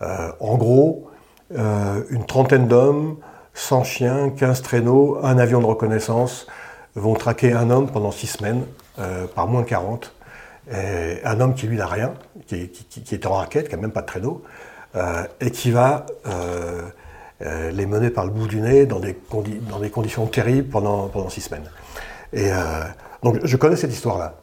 [0.00, 1.10] en gros,
[1.50, 3.16] une trentaine d'hommes,
[3.54, 6.46] 100 chiens, 15 traîneaux, un avion de reconnaissance
[6.94, 8.64] vont traquer un homme pendant six semaines
[9.34, 10.12] par moins 40
[10.70, 12.14] un homme qui lui n'a rien,
[12.46, 12.70] qui,
[13.10, 14.42] est en raquette, qui n'a même pas de traîneau,
[14.96, 16.82] euh, et qui va euh,
[17.42, 19.16] euh, les mener par le bout du nez dans des,
[19.90, 21.68] conditions terribles pendant, pendant six semaines.
[22.32, 22.50] Et
[23.24, 24.36] donc je connais cette histoire-là.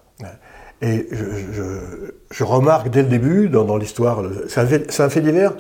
[0.82, 4.60] Et je, remarque dès le début dans, l'histoire, c'est
[5.02, 5.54] un, fait divers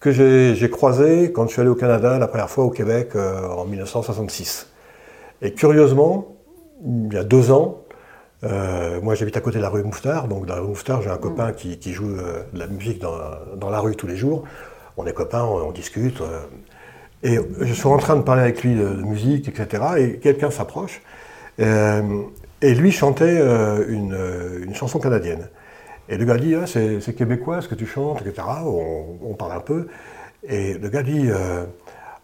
[0.00, 3.64] que j'ai croisé quand je suis allé au Canada la première fois au Québec en
[3.64, 4.68] 1966.
[5.40, 6.36] Et curieusement,
[6.84, 7.86] il y a deux ans,
[8.44, 10.28] euh, moi, j'habite à côté de la rue Mouffetard.
[10.28, 13.70] Donc, dans la rue Mouffetard, j'ai un copain qui, joue euh, de la musique dans,
[13.70, 14.44] la rue tous les jours.
[14.96, 16.20] On est copains, on, discute.
[16.20, 16.40] Euh,
[17.22, 19.82] et je suis en train de parler avec lui de, musique, etc.
[19.98, 21.02] Et quelqu'un s'approche.
[22.62, 23.40] Et lui chantait
[23.88, 25.48] une, chanson canadienne.
[26.08, 28.46] Et le gars dit ah, c'est québécois ce que tu chantes, etc.
[28.64, 29.88] On, parle un peu.
[30.48, 31.28] Et le gars dit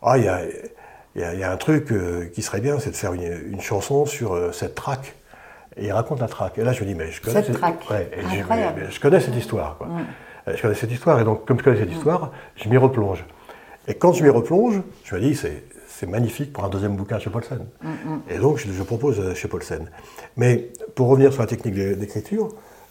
[0.03, 1.93] Ah, il y a, un truc
[2.33, 5.15] qui serait bien, c'est de faire une, chanson sur cette traque
[5.77, 6.59] et il raconte la traque.
[6.59, 7.83] Et là, je me dis, mais je connais cette, traque.
[7.89, 9.79] je, connais cette histoire.
[9.79, 9.89] Quoi.
[10.49, 13.25] Euh, je connais cette histoire, et donc, comme je connais cette histoire, je m'y replonge.
[13.89, 15.65] Et quand je m'y replonge, je me dis, c'est,
[16.07, 17.67] magnifique pour un deuxième bouquin chez Paulsen.
[18.29, 19.89] Et donc, je, propose euh, chez Paulsen.
[20.37, 22.49] Mais pour revenir sur la technique d'écriture,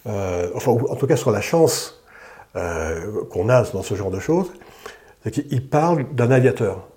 [0.08, 1.98] euh, enfin, en tout cas sur la chance
[2.54, 4.52] qu'on a dans ce genre de choses,
[5.24, 6.90] c'est qu'il parle d'un aviateur.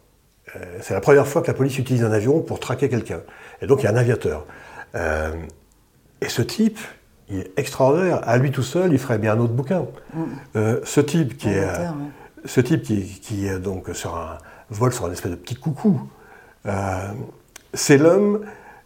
[0.80, 3.20] c'est la première fois que la police utilise un avion pour traquer quelqu'un.
[3.62, 4.46] Et donc, il y a un aviateur.
[6.20, 6.78] Et ce type,
[7.28, 8.20] il est extraordinaire.
[8.26, 9.86] À lui tout seul, il ferait bien un autre bouquin.
[10.12, 10.22] Mm.
[10.56, 11.66] Euh, ce type qui est,
[12.44, 14.38] ce type qui, est donc sur un
[14.70, 16.00] vol sur un espèce de petit coucou,
[16.66, 17.08] euh,
[17.72, 18.40] c'est l'homme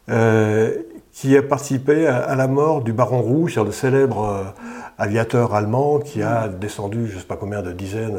[0.08, 0.74] euh,
[1.12, 4.54] qui a participé à, la mort du Baron Rouge, le célèbre
[4.98, 8.18] aviateur allemand qui a descendu je ne sais pas combien de dizaines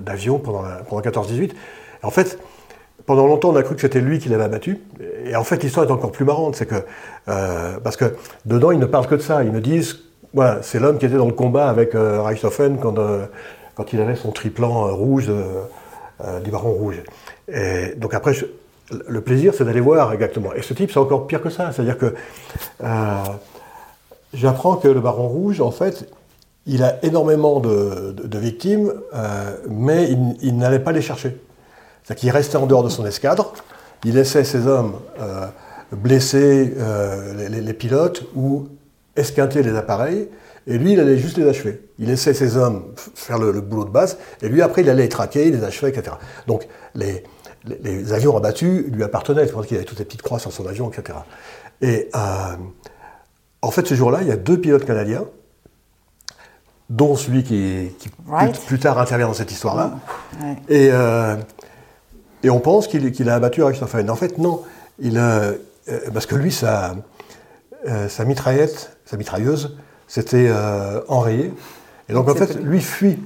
[0.00, 1.52] d'avions pendant, pendant 14-18.
[2.02, 2.38] En fait,
[3.06, 4.78] pendant longtemps, on a cru que c'était lui qui l'avait abattu.
[5.24, 6.56] Et en fait, l'histoire est encore plus marrante.
[6.56, 6.76] C'est que,
[7.28, 8.16] euh, parce que
[8.46, 9.42] dedans, ils ne parlent que de ça.
[9.42, 9.98] Ils me disent,
[10.34, 13.26] voilà, c'est l'homme qui était dans le combat avec euh, Reichshoffen quand, euh,
[13.74, 15.30] quand il avait son triplan rouge
[16.44, 17.02] du baron rouge.
[17.96, 18.34] Donc après,
[19.08, 20.52] le plaisir, c'est d'aller voir exactement.
[20.54, 21.72] Et ce type, c'est encore pire que ça.
[21.72, 22.14] C'est-à-dire que
[24.34, 26.08] j'apprends que le baron rouge, en fait,
[26.66, 28.92] il a énormément de, victimes,
[29.68, 31.36] mais il, n'allait pas les chercher.
[32.02, 33.52] C'est-à-dire qu'il restait en dehors de son escadre,
[34.04, 35.46] il laissait ses hommes euh,
[35.92, 38.66] blesser euh, les, pilotes ou
[39.16, 40.28] esquinter les appareils,
[40.66, 41.88] et lui, il allait juste les achever.
[41.98, 45.08] Il laissait ses hommes faire le, boulot de base, et lui, après, il allait les
[45.08, 46.16] traquer, les achever, etc.
[46.46, 47.24] Donc, les,
[48.12, 50.90] avions abattus lui appartenaient, c'est pour qu'il avait toutes les petites croix sur son avion,
[50.90, 51.18] etc.
[51.80, 52.56] Et euh,
[53.60, 55.24] en fait, ce jour-là, il y a deux pilotes canadiens,
[56.90, 57.90] dont celui qui,
[58.66, 59.94] plus, tard intervient dans cette histoire-là.
[60.68, 60.90] Et
[62.42, 64.10] Et on pense qu'il a abattu Aristophane.
[64.10, 64.62] En fait, non.
[64.98, 65.52] Il a,
[66.12, 66.96] parce que lui, sa,
[68.08, 69.76] sa mitraillette, sa mitrailleuse,
[70.12, 70.50] c'était
[71.08, 71.52] enrayé.
[72.08, 73.18] Et donc, en fait, lui fuit.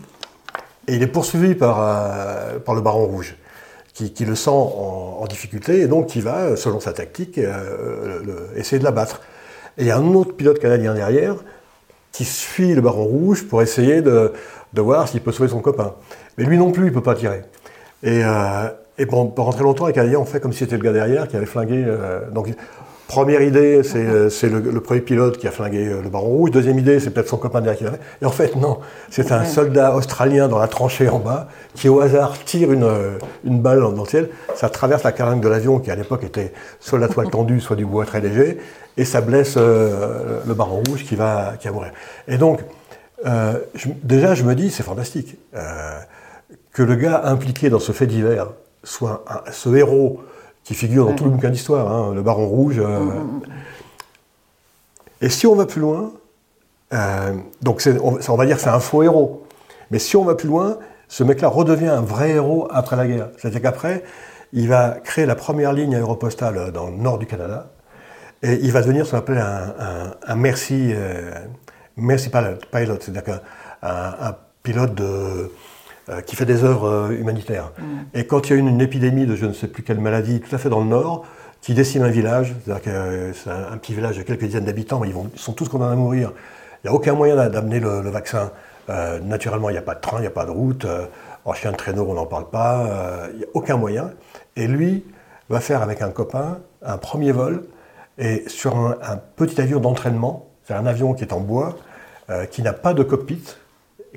[0.87, 1.77] Et il est poursuivi par,
[2.61, 3.37] par le baron rouge
[4.05, 8.21] qui, le sent en, difficulté et donc qui va, selon sa tactique, euh,
[8.55, 9.23] essayer de l'abattre.
[9.79, 11.37] Et il y a un autre pilote canadien derrière
[12.13, 14.33] qui suit le baron rouge pour essayer de,
[14.75, 15.95] voir s'il peut sauver son copain.
[16.37, 17.43] Mais lui non plus, il ne peut pas tirer.
[18.03, 18.69] Et, euh,
[18.99, 21.37] et pendant, très longtemps, les Canadiens ont fait comme si c'était le gars derrière qui
[21.37, 21.83] avait flingué.
[21.87, 22.49] Euh, donc
[23.09, 26.51] Première idée, c'est euh, le, premier pilote qui a flingué euh, le Baron Rouge.
[26.51, 28.01] Deuxième idée, c'est peut-être son copain derrière qui l'a fait.
[28.21, 28.79] Et en fait, non.
[29.11, 33.19] C'est un soldat australien dans la tranchée en bas qui, au hasard, tire une, euh,
[33.45, 34.31] une balle dans le ciel.
[34.57, 37.77] Ça traverse la carlingue de l'avion qui, à l'époque, était soit la toile tendue, soit
[37.77, 38.59] du bois très léger.
[38.97, 41.93] Et ça blesse le Baron Rouge qui va, qui va mourir.
[42.29, 42.61] Et donc,
[44.03, 45.37] déjà, je me dis, c'est fantastique.
[46.73, 48.49] que le gars impliqué dans ce fait divers
[48.85, 50.23] soit ce héros
[50.67, 52.81] qui figure dans tout le bouquin d'histoire, hein, le Baron Rouge.
[52.81, 52.99] Euh.
[52.99, 53.43] Mm, mm, mm.
[55.23, 56.13] Et si on va plus loin,
[56.93, 59.47] euh, donc on, on, va dire que c'est un faux héros,
[59.93, 63.29] mais si on va plus loin, ce mec-là redevient un vrai héros après la guerre.
[63.39, 64.03] C'est-à-dire qu'après,
[64.53, 67.71] il va créer la première ligne aéropostale dans le nord du Canada,
[68.43, 71.31] et il va devenir ce qu'on appelle un, un, merci, euh,
[71.97, 73.41] merci pilot, c'est-à-dire qu'un
[73.83, 75.53] un, pilote de
[76.25, 77.73] qui fait des œuvres euh, humanitaires.
[77.79, 77.85] Mm.
[78.15, 80.41] Et quand il y a eu une, épidémie de je ne sais plus quelle maladie,
[80.41, 81.25] tout à fait dans le nord,
[81.61, 85.01] qui décime un village, c'est-à-dire que euh, c'est un, petit village de quelques dizaines d'habitants,
[85.01, 86.33] mais ils, sont tous condamnés à mourir.
[86.85, 88.53] Il n'y a aucun moyen d'amener le, vaccin.
[89.25, 90.87] naturellement, il n'y a pas de train, il n'y a pas de route.
[91.45, 93.29] en chien de traîneau, on n'en parle pas.
[93.33, 94.13] Il n'y a aucun moyen.
[94.55, 95.05] Et lui
[95.49, 97.65] va faire avec un copain un premier vol
[98.19, 101.75] et sur un, petit avion d'entraînement, c'est un avion qui est en bois,
[102.53, 103.43] qui n'a pas de cockpit,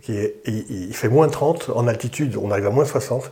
[0.08, 3.32] il fait moins 30 en altitude, on arrive à moins 60,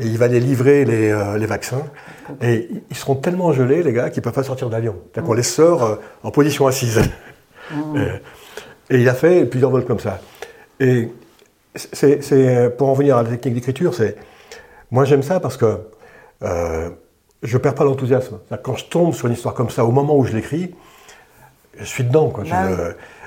[0.00, 1.82] et il va les livrer les, euh, les vaccins.
[2.40, 4.96] Et ils seront tellement gelés, les gars, qu'ils ne peuvent pas sortir de l'avion.
[5.14, 7.00] cest qu'on les sort euh, en position assise.
[8.90, 10.20] et, il a fait plusieurs vols comme ça.
[10.80, 11.10] Et
[11.74, 14.16] c'est, pour en venir à la technique d'écriture, c'est.
[14.90, 15.78] Moi, j'aime ça parce que
[16.42, 16.90] euh,
[17.42, 18.38] je ne perds pas l'enthousiasme.
[18.62, 20.74] Quand je tombe sur une histoire comme ça, au moment où je l'écris,
[21.78, 22.28] je suis dedans.
[22.28, 22.44] Quoi.
[22.48, 22.68] Bah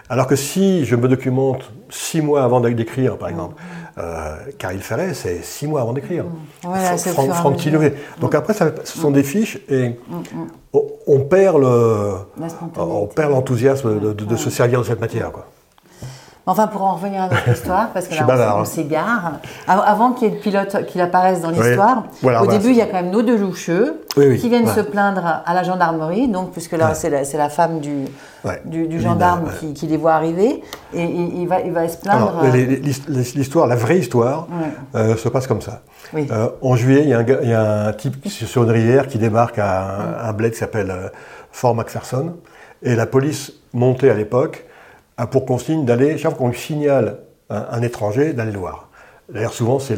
[0.10, 4.00] alors que si je me documente six mois avant d'écrire, par exemple, mm.
[4.00, 6.24] euh, Caril Ferret, c'est six mois avant d'écrire.
[6.24, 6.98] Mm.
[7.34, 7.60] Franck
[8.22, 9.96] Donc après, ce sont des fiches et mm,
[11.08, 11.62] on, perd
[13.18, 15.32] l'enthousiasme de, se servir de cette matière.
[15.32, 15.46] Quoi.
[16.50, 18.66] Enfin, pour en revenir à notre histoire, parce que là, on, hein.
[18.66, 19.34] s'égare.
[19.68, 22.86] Avant qu'il y ait le pilote qui apparaisse dans l'histoire, au début, il y a
[22.86, 26.94] quand même nos deux loucheux qui viennent se plaindre à la gendarmerie, donc, puisque là,
[26.94, 28.06] c'est la, femme du,
[28.66, 32.42] du, gendarme qui, les voit arriver, et il, va, il va se plaindre.
[32.44, 32.76] Euh,
[33.10, 34.48] l'histoire, la vraie histoire,
[34.96, 35.82] euh, se passe comme ça.
[36.16, 39.08] Euh, en juillet, il y, a un, il y, a un, type sur une rivière
[39.08, 41.12] qui débarque à un, bled qui s'appelle
[41.52, 42.36] Fort McPherson,
[42.82, 44.64] et la police montée à l'époque
[45.18, 48.90] a pour consigne d'aller, chaque fois qu'on lui signale un, étranger, d'aller le voir.
[49.30, 49.98] D'ailleurs, souvent, c'est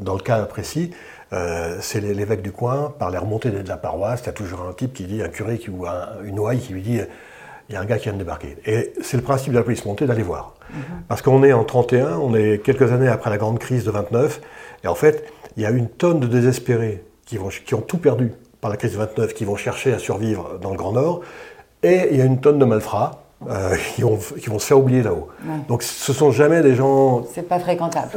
[0.00, 0.90] dans le cas précis,
[1.32, 4.62] euh, c'est l'évêque du coin, par les remontées de la paroisse, il y a toujours
[4.68, 5.86] un type qui dit, un curé qui, ou
[6.24, 7.00] une ouaille qui lui dit
[7.68, 8.56] il y a un gars qui vient de débarquer.
[8.64, 10.54] Et c'est le principe de la police montée d'aller voir.
[10.70, 10.78] Mhm.
[11.06, 14.40] Parce qu'on est en 31, on est quelques années après la grande crise de 29,
[14.84, 17.98] et en fait, il y a une tonne de désespérés qui, vont, qui ont tout
[17.98, 21.20] perdu par la crise de 29, qui vont chercher à survivre dans le Grand Nord,
[21.82, 24.78] et il y a une tonne de malfrats euh, qui, vont, qui, vont, se faire
[24.78, 25.28] oublier là-haut.
[25.68, 27.24] Donc ce sont jamais des gens...
[27.32, 28.10] C'est pas fréquentable.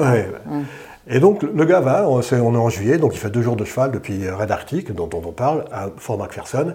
[1.07, 3.65] Et donc le gars va, on est, en juillet, donc il fait deux jours de
[3.65, 6.73] cheval depuis Red Arctic, dont, on parle, à Fort McPherson.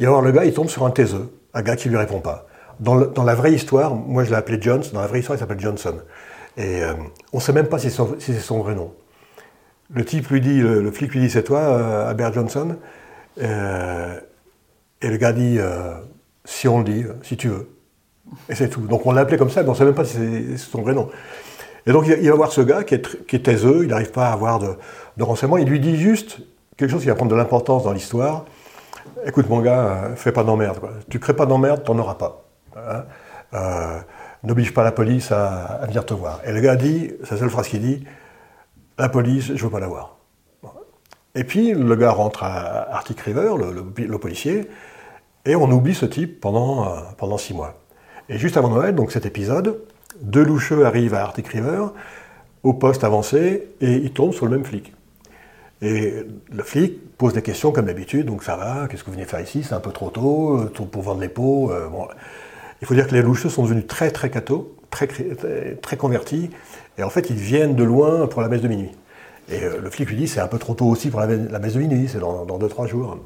[0.00, 2.46] Et alors le gars, il tombe sur un taiseux, un gars qui lui répond pas.
[2.80, 5.60] Dans, la vraie histoire, moi je l'ai appelé Jones, dans la vraie histoire il s'appelle
[5.60, 5.94] Johnson.
[6.56, 6.94] Et euh,
[7.32, 8.92] on ne sait même pas si c'est son, vrai nom.
[9.92, 12.76] Le type lui dit, le, flic lui dit c'est toi, euh, Albert Johnson?
[13.40, 15.58] Et le gars dit
[16.48, 17.68] si on le dit, si tu veux.
[18.48, 18.80] Et c'est tout.
[18.80, 20.80] Donc on l'a appelé comme ça, mais on ne sait même pas si c'est son
[20.80, 21.10] vrai nom.
[21.86, 24.32] Et donc il va voir ce gars qui est, qui taiseux, il n'arrive pas à
[24.32, 26.40] avoir de, renseignements, il lui dit juste
[26.78, 28.46] quelque chose qui va prendre de l'importance dans l'histoire.
[29.26, 30.78] Écoute mon gars, euh, fais pas d'emmerde.
[31.10, 32.44] Tu crées pas d'emmerde, t'en auras pas.
[32.76, 33.04] Hein.
[33.52, 33.98] Euh,
[34.42, 36.40] n'oblige pas la police à, venir te voir.
[36.46, 38.04] Et le gars dit, la seule phrase qu'il dit,
[38.98, 40.16] la police, je veux pas la voir.
[41.34, 44.66] Et puis le gars rentre à Arctic River, le policier,
[45.44, 47.80] et on oublie ce type pendant, euh, pendant six mois.
[48.28, 49.80] Et juste avant Noël, donc cet épisode,
[50.20, 51.86] deux loucheux arrivent à Arctic River,
[52.62, 54.92] au poste avancé, et ils tombent sur le même flic.
[55.80, 59.26] Et le flic pose des questions comme d'habitude, donc ça va, qu'est-ce que vous venez
[59.26, 61.70] faire ici C'est un peu trop tôt, euh, pour vendre les pots.
[61.70, 61.88] Euh.
[62.80, 65.08] Il faut dire que les loucheux sont devenus très très cathos, très,
[65.80, 66.50] très, convertis,
[66.96, 68.92] et en fait ils viennent de loin pour la messe de minuit.
[69.50, 71.78] Et le flic lui dit c'est un peu trop tôt aussi pour la messe de
[71.78, 73.18] minuit, c'est dans 2-3 jours.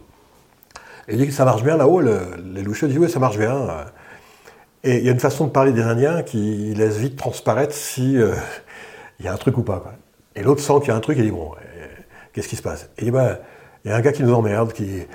[1.09, 3.67] Et il dit que ça marche bien là-haut, les loucheux disent oui, ça marche bien.
[4.85, 8.15] Et il y a une façon de parler des Indiens qui laisse vite transparaître si
[9.19, 9.83] il y a un truc ou pas.
[10.35, 11.53] Et l'autre sent qu'il y a un truc et dit bon,
[12.33, 12.91] qu'est-ce qui se passe?
[12.99, 13.39] Et il dit ben,
[13.85, 15.07] il y a un gars qui nous emmerde, qui,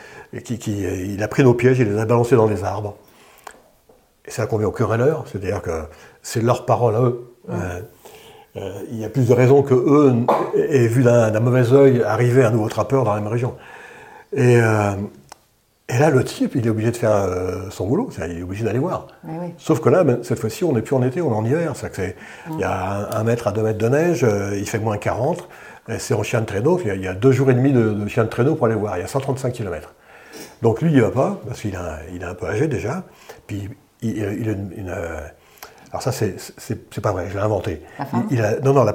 [0.43, 2.97] qui, il a pris nos pièges, il les a balancés dans les arbres.
[4.25, 5.83] Et ça convient aux querelleurs, c'est-à-dire que
[6.21, 7.33] c'est leur parole à eux.
[7.49, 7.81] Euh,
[8.57, 10.13] euh, il y a plus de raisons que eux
[10.57, 13.55] aient vu d'un mauvais oeil arriver un nouveau trappeur dans la même région.
[14.33, 14.91] Et, euh,
[15.89, 17.29] et là, le type, il est obligé de faire
[17.69, 19.07] son boulot, il est obligé d'aller voir.
[19.57, 21.73] Sauf que là, ben, cette fois-ci, on n'est plus en été, on est en hiver.
[22.49, 24.25] Il y a un, mètre à deux mètres de neige,
[24.57, 25.47] il fait moins 40,
[25.97, 28.29] c'est en chien de traîneau, il y, a, deux jours et demi de, chien de
[28.29, 29.93] traîneau pour aller voir, il y a 135 km.
[30.61, 33.03] Donc lui, il ne va pas, parce qu'il est un peu âgé déjà,
[33.45, 33.69] puis
[34.01, 34.93] il, a une,
[35.97, 37.81] alors ça, c'est pas vrai, je l'ai inventé.
[38.29, 38.93] Il, a, non, non, la,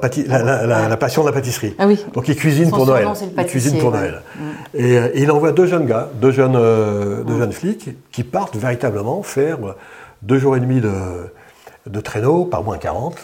[0.89, 1.75] la, passion de la pâtisserie.
[1.79, 2.05] Ah oui.
[2.13, 3.09] Donc il cuisine pour Noël.
[3.37, 4.23] Il cuisine pour Noël.
[4.37, 4.41] Mm.
[4.75, 7.39] Et, il envoie deux jeunes gars, deux jeunes, euh, deux mm.
[7.39, 9.59] jeunes flics, qui partent véritablement faire
[10.23, 10.93] deux jours et demi de,
[11.87, 13.17] de traîneau par moins 40.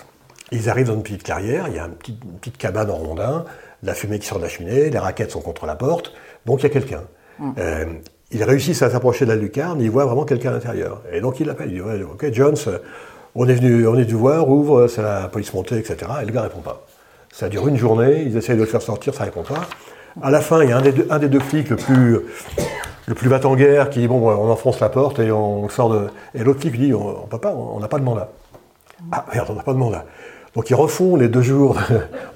[0.50, 1.94] Ils arrivent dans une petite carrière, il y a une
[2.40, 3.44] petite, cabane en rondin,
[3.84, 6.14] la fumée qui sort de la cheminée, les raquettes sont contre la porte,
[6.46, 7.02] donc il y a quelqu'un.
[7.38, 7.50] Mm.
[7.58, 7.84] Euh,
[8.32, 11.02] ils réussissent à s'approcher de la lucarne, ils voient vraiment quelqu'un à l'intérieur.
[11.12, 12.56] Et donc il l'appelle, il dit Ok, Jones,
[13.38, 16.10] on est venu, on est dû voir, ouvre, c'est la police montée, etc.
[16.22, 16.84] Et le gars répond pas.
[17.32, 19.60] Ça dure une journée, ils essayent de le faire sortir, ça répond pas.
[20.20, 22.18] À la fin, il y a un des deux, un des deux flics le plus,
[23.06, 26.08] le plus en guerre qui dit Bon, on enfonce la porte et on sort de.
[26.34, 28.28] Et l'autre flic dit On, peut pas, on n'a pas de mandat.
[29.12, 30.04] Ah merde, on n'a pas de mandat.
[30.56, 31.76] Donc ils refont les deux jours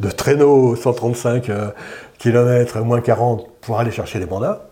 [0.00, 1.50] de, traîneau 135
[2.18, 4.68] km, moins 40 pour aller chercher les mandats.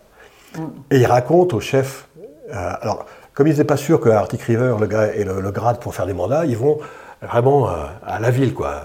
[0.91, 2.07] Et ils racontent au chef.
[2.53, 5.95] Euh, alors, comme ils n'étaient pas sûrs que Arctic River, le ait le, grade pour
[5.95, 6.79] faire des mandats, ils vont
[7.21, 8.81] vraiment à, la ville, quoi,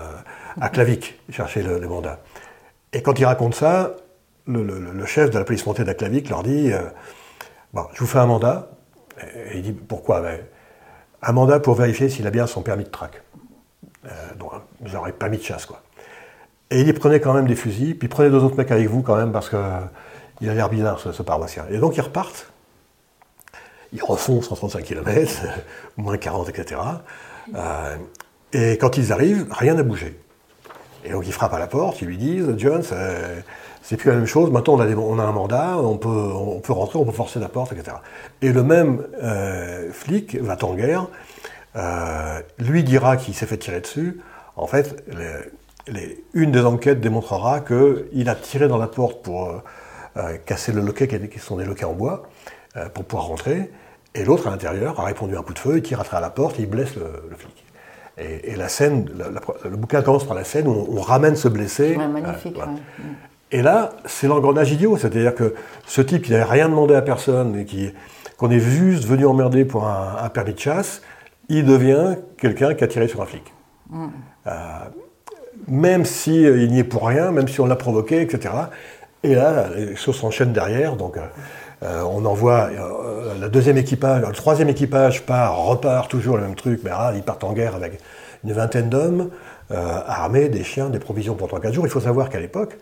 [0.61, 2.21] à Clavik, chercher les mandats.
[2.93, 3.95] Et quand ils racontent ça,
[4.47, 6.83] le, chef de la police montée d'Aclavic leur dit euh,
[7.73, 8.71] Bon, je vous fais un mandat.
[9.53, 10.21] Et il dit Pourquoi?
[10.21, 10.41] Ben,
[11.23, 13.23] Un mandat pour vérifier s'il a bien son permis de traque.
[14.07, 14.53] Euh, donc,
[14.85, 15.83] genre permis de chasse, quoi.
[16.71, 19.03] Et il dit Prenez quand même des fusils, puis prenez deux autres mecs avec vous
[19.03, 19.57] quand même, parce que
[20.41, 21.65] il a l'air bizarre ce, paroissien.
[21.71, 22.53] Et donc ils repartent,
[23.93, 25.43] ils refont 135 km,
[25.97, 26.81] moins 40, etc.
[27.55, 27.97] Euh,
[28.53, 30.19] et quand ils arrivent, rien n'a bougé.
[31.05, 33.41] Et donc ils frappent à la porte, ils lui disent euh,
[33.83, 36.99] c'est plus la même chose, maintenant on a, un mandat, on peut, on peut rentrer,
[36.99, 37.99] on peut forcer la porte, etc.
[38.43, 41.07] Et le même euh, flic va en guerre,
[42.59, 44.21] lui dira qu'il s'est fait tirer dessus.
[44.57, 45.05] En fait,
[46.33, 49.63] une des enquêtes démontrera qu'il a tiré dans la porte pour
[50.17, 52.56] euh, casser le loquet, qui sont des loquets en bois, euh,
[52.95, 53.71] pour pouvoir rentrer.
[54.15, 56.21] Et l'autre à l'intérieur a répondu à un coup de feu, il tire à travers
[56.21, 57.65] la porte et il blesse le, flic.
[58.19, 59.11] Et, la scène,
[59.65, 61.97] le bouquin commence par la scène où on, ramène ce blessé.
[61.97, 62.57] magnifique.
[63.53, 65.55] Et là, c'est l'engrenage idiot, c'est-à-dire que
[65.87, 67.93] ce type qui n'avait rien demandé à personne et qui
[68.37, 71.03] qu'on est juste venu emmerder pour un, permis de chasse,
[71.49, 73.45] il devient quelqu'un qui a tiré sur un flic.
[73.89, 74.07] Mm.
[74.47, 74.53] Euh,
[75.69, 78.55] même s'il il n'y est pour rien, même si on l'a provoqué, etc.
[79.23, 80.97] Et là, les choses s'enchaînent derrière.
[80.97, 81.23] Donc, euh,
[81.87, 86.55] euh, on envoie euh, le deuxième équipage, le troisième équipage part, repart toujours le même
[86.55, 88.01] truc, mais là, ils partent en guerre avec
[88.45, 89.31] une vingtaine d'hommes,
[89.71, 91.87] armés, des chiens, des provisions pour 3-4 jours.
[91.87, 92.79] Il faut savoir qu'à l'époque,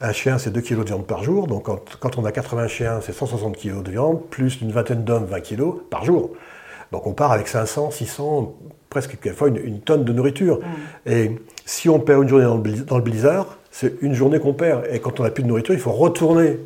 [0.00, 1.46] un chien, c'est 2 kg de viande par jour.
[1.46, 1.66] Donc,
[2.00, 5.40] quand, on a 80 chiens, c'est 160 kg de viande, plus une vingtaine d'hommes, 20
[5.40, 6.30] kg par jour.
[6.92, 8.54] Donc, on part avec 500, 600,
[8.88, 10.60] presque quelquefois une, une tonne de nourriture.
[10.60, 11.10] Mmh.
[11.10, 12.44] Et si on perd une journée
[12.86, 14.86] dans le blizzard, c'est une journée qu'on perd.
[14.90, 16.58] Et quand on n'a plus de nourriture, il faut retourner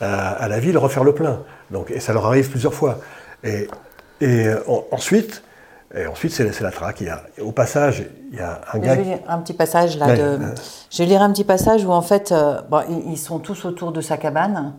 [0.00, 1.42] à, la ville, refaire le plein.
[1.70, 2.98] Donc, et ça leur arrive plusieurs fois.
[3.44, 3.68] Et,
[4.20, 4.46] et
[4.90, 5.42] ensuite,
[5.94, 7.02] et ensuite, c'est la traque.
[7.02, 8.94] Il y a, au passage, il y a un gars.
[8.94, 10.16] Je vais lire un petit passage là.
[10.16, 10.38] de...
[10.90, 12.60] Je vais lire un petit passage où en fait, euh,
[13.06, 14.72] ils sont tous autour de sa cabane.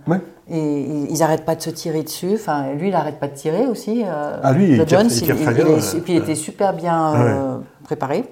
[0.49, 2.31] Et ils n'arrêtent pas de se tirer dessus.
[2.33, 4.03] Enfin, lui, il n'arrête pas de tirer aussi.
[4.03, 8.23] Euh, ah, lui, il, Jones, il, et puis il était super bien euh, préparé.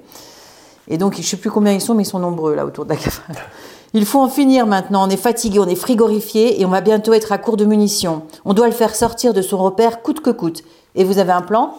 [0.88, 2.86] Et donc, je ne sais plus combien ils sont, mais ils sont nombreux là autour
[2.86, 3.44] de la cabane.
[3.94, 5.06] Il faut en finir maintenant.
[5.06, 8.22] On est fatigué, on est frigorifié et on va bientôt être à court de munitions.
[8.46, 10.64] On doit le faire sortir de son repère coûte que coûte.
[10.96, 11.74] Et vous avez un plan?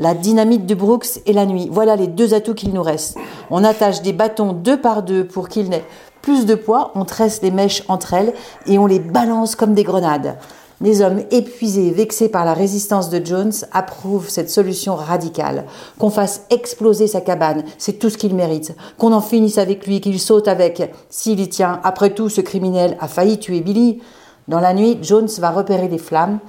[0.00, 1.68] La dynamite de Brooks et la nuit.
[1.70, 3.16] Voilà les deux atouts qu'il nous reste.
[3.50, 5.84] On attache des bâtons deux par deux pour qu'ils n'aient
[6.20, 6.90] plus de poids.
[6.96, 8.34] On tresse les mèches entre elles
[8.66, 10.38] et on les balance comme des grenades.
[10.82, 15.64] Les hommes épuisés, vexés par la résistance de Jones, approuvent cette solution radicale.
[15.96, 18.74] Qu'on fasse exploser sa cabane, c'est tout ce qu'il mérite.
[18.98, 21.80] Qu'on en finisse avec lui, qu'il saute avec, s'il y tient.
[21.84, 24.02] Après tout, ce criminel a failli tuer Billy.
[24.48, 26.40] Dans la nuit, Jones va repérer les flammes,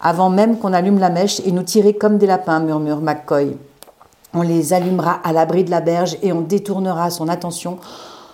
[0.00, 3.56] avant même qu'on allume la mèche et nous tirer comme des lapins, murmure McCoy.
[4.34, 7.78] On les allumera à l'abri de la berge et on détournera son attention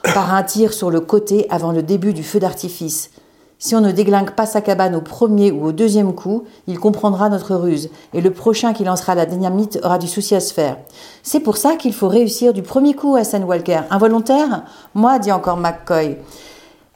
[0.02, 3.10] par un tir sur le côté avant le début du feu d'artifice.
[3.58, 7.30] Si on ne déglingue pas sa cabane au premier ou au deuxième coup, il comprendra
[7.30, 10.76] notre ruse, et le prochain qui lancera la dynamite aura du souci à se faire.
[11.22, 13.80] C'est pour ça qu'il faut réussir du premier coup, Hassan Walker.
[13.90, 16.18] Involontaire Moi, dit encore McCoy.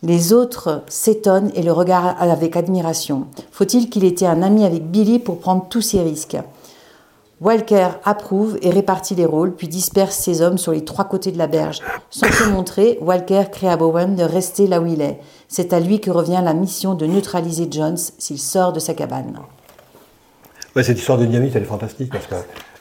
[0.03, 3.27] Les autres s'étonnent et le regardent avec admiration.
[3.53, 6.37] Faut-il qu'il ait été un ami avec Billy pour prendre tous ces risques?
[7.41, 11.39] Walker approuve et répartit les rôles, puis disperse ses hommes sur les trois côtés de
[11.39, 11.79] la berge.
[12.11, 15.19] Sans se montrer, Walker crée à Bowen de rester là où il est.
[15.49, 19.39] C'est à lui que revient la mission de neutraliser Jones s'il sort de sa cabane.
[20.77, 22.35] Ouais, cette histoire de dynamite, elle est fantastique parce que,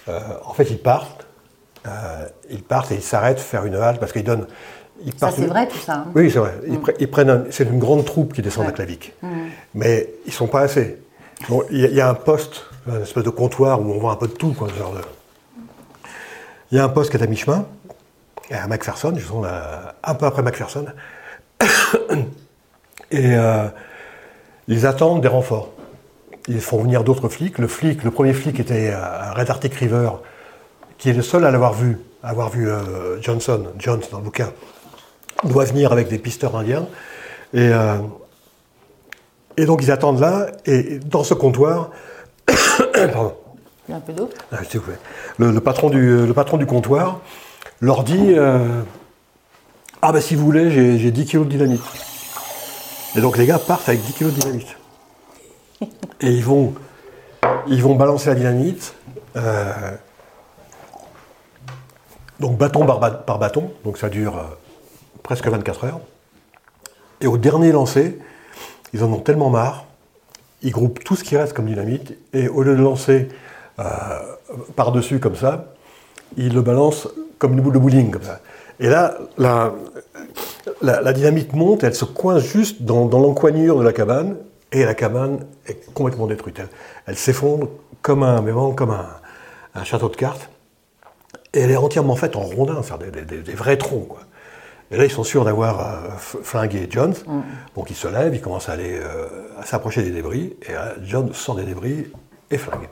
[0.09, 1.25] euh, en fait, ils partent,
[1.87, 4.45] euh, ils partent et ils s'arrêtent faire une halte parce qu'ils donnent.
[5.05, 5.93] Ils Ça, c'est vrai tout ça.
[5.93, 6.53] hein Oui, c'est vrai.
[6.67, 9.13] Ils, ils prennent un- c'est une grande troupe qui descend à Clavic.
[9.73, 10.97] Mais ils sont pas assez.
[11.47, 13.99] Bon, il y, a- il y a un poste, une espèce de comptoir où on
[13.99, 14.53] voit un peu de tout.
[14.53, 15.01] Quoi, genre de-
[16.71, 17.65] Il y a un poste qui est à mi-chemin,
[18.51, 20.85] à McPherson, ils sont là, un peu après McPherson.
[23.11, 23.67] et euh,
[24.67, 25.69] ils attendent des renforts.
[26.47, 27.57] Ils font venir d'autres flics.
[27.59, 30.09] Le flic, le premier flic était euh, Red Arctic River,
[30.97, 34.23] qui est le seul à l'avoir vu, à avoir vu euh, Johnson, Jones dans le
[34.23, 34.51] bouquin
[35.45, 36.85] doit venir avec des pisteurs indiens.
[37.53, 37.71] Et,
[39.55, 41.91] et donc ils attendent là, et dans ce comptoir,
[42.93, 43.35] pardon,
[43.87, 44.57] Il y a un peu d'eau ah,
[45.37, 47.19] le, le patron du, le patron du comptoir
[47.81, 48.81] leur dit euh,
[50.01, 51.81] Ah ben si vous voulez, j'ai j'ai 10 kilos de dynamite.
[53.15, 54.77] Et donc les gars partent avec 10 kilos de dynamite.
[56.21, 56.73] Et ils vont,
[57.67, 58.93] ils vont balancer la dynamite.
[59.35, 59.91] euh,
[62.39, 64.43] donc bâton par bâton, donc ça dure euh,
[65.23, 65.99] presque 24 heures.
[67.21, 68.17] Et au dernier lancer,
[68.93, 69.85] ils en ont tellement marre,
[70.61, 73.29] ils groupent tout ce qui reste comme dynamite, et au lieu de lancer
[73.79, 73.83] euh,
[74.75, 75.73] par-dessus comme ça,
[76.37, 77.07] ils le balancent
[77.37, 78.13] comme une boule de bowling.
[78.79, 79.73] Et là, la,
[81.13, 84.37] dynamite monte, elle se coince juste dans, l'encoignure de la cabane,
[84.71, 86.61] et la cabane est complètement détruite.
[87.05, 87.69] Elle, s'effondre
[88.01, 90.49] comme un, mais comme un, château de cartes.
[91.53, 94.09] Et elle est entièrement faite en rondins, des, des- des vrais troncs.
[94.91, 97.13] Et là, ils sont sûrs d'avoir euh, flingué Jones.
[97.75, 99.27] Donc ils se lèvent, ils commencent à aller euh,
[99.59, 100.55] à s'approcher des débris.
[100.67, 102.07] Et là, John sort des débris
[102.49, 102.89] et flingue.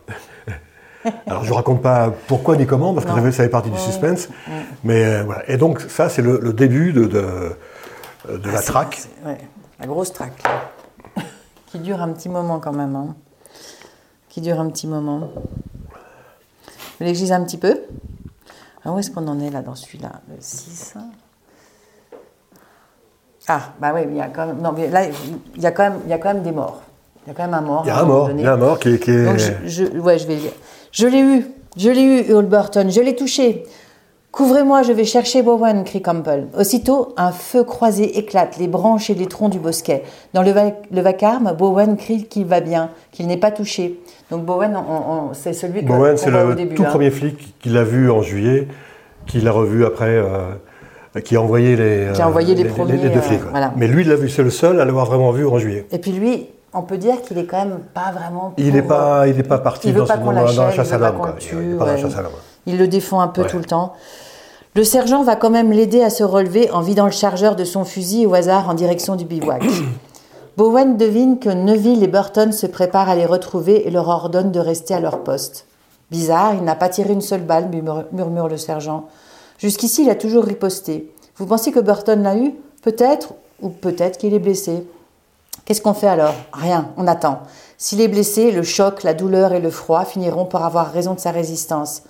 [1.26, 4.30] Alors je ne raconte pas pourquoi ni comment, parce que ça fait, partie du suspense.
[4.84, 5.50] Mais euh, voilà.
[5.50, 7.58] Et donc ça, c'est le, le début de, de,
[8.38, 9.02] de la Ah, traque.
[9.26, 9.38] ouais,
[9.80, 10.44] la grosse traque.
[11.68, 12.96] qui dure un petit moment quand même.
[12.96, 13.16] hein.
[14.30, 15.20] Qui dure un petit moment.
[15.20, 15.46] Vous
[17.00, 17.80] voulez que je dise un petit peu?
[18.86, 20.12] Ah, Où est-ce qu'on en est là dans celui-là?
[20.30, 20.96] Le 6.
[23.48, 24.58] Ah, bah oui, il y a quand même.
[24.62, 25.02] Non, mais là,
[25.56, 26.82] il y a quand même, il y a quand même des morts.
[27.26, 27.82] Il y a quand même un mort.
[27.86, 29.00] Il y a un mort, il y a un mort qui est...
[29.00, 29.52] qui est- Donc, je,
[29.86, 30.38] je- ouais, je vais.
[30.92, 31.46] Je l'ai eu,
[31.78, 33.64] je l'ai eu, hurle Burton, je l'ai touché.
[34.32, 36.48] Couvrez-moi, je vais chercher Bowen, crie Campbell.
[36.58, 40.04] Aussitôt, un feu croisé éclate les branches et les troncs du bosquet.
[40.34, 44.00] Dans le, va- le vacarme, Bowen crie qu'il va bien, qu'il n'est pas touché.
[44.30, 44.78] Donc Bowen,
[45.34, 46.76] c'est celui que Bowen, c'est le au début.
[46.76, 46.90] tout hein.
[46.90, 48.68] premier flic qui l'a vu en juillet,
[49.26, 50.50] qui l'a revu après, euh,
[51.22, 53.42] qui a envoyé les, Qui a euh, envoyé les premiers, deux euh, flics.
[53.52, 53.72] voilà.
[53.76, 55.86] Mais lui, il l'a vu, c'est le seul à l'avoir vraiment vu en juillet.
[55.92, 58.54] Et puis lui, on peut dire qu'il est quand même pas vraiment.
[58.58, 62.32] Il n'est pas, il est pas parti dans, pas dans la- chasse il à l'homme.
[62.66, 63.48] Il le défend un peu Ouais.
[63.48, 63.94] tout le temps.
[64.76, 67.84] Le sergent va quand même l'aider à se relever en vidant le chargeur de son
[67.84, 69.64] fusil au hasard en direction du bivouac.
[70.58, 74.60] Bowen devine que Neville et Burton se préparent à les retrouver et leur ordonne de
[74.60, 75.66] rester à leur poste.
[76.10, 77.70] Bizarre, il n'a pas tiré une seule balle,
[78.12, 79.06] murmure le sergent.
[79.58, 81.14] Jusqu'ici, il a toujours riposté.
[81.38, 82.54] Vous pensez que Burton l'a eu?
[82.82, 84.86] Peut-être, ou peut-être qu'il est blessé.
[85.66, 86.36] Qu'est-ce qu'on fait alors?
[86.54, 87.40] Rien, on attend.
[87.78, 91.20] S'il est blessé, le choc, la douleur et le froid finiront par avoir raison de
[91.20, 92.04] sa résistance.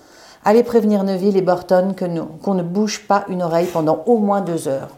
[0.44, 1.94] Allez prévenir Neville et Burton
[2.42, 4.90] qu'on ne bouge pas une oreille pendant au moins deux heures.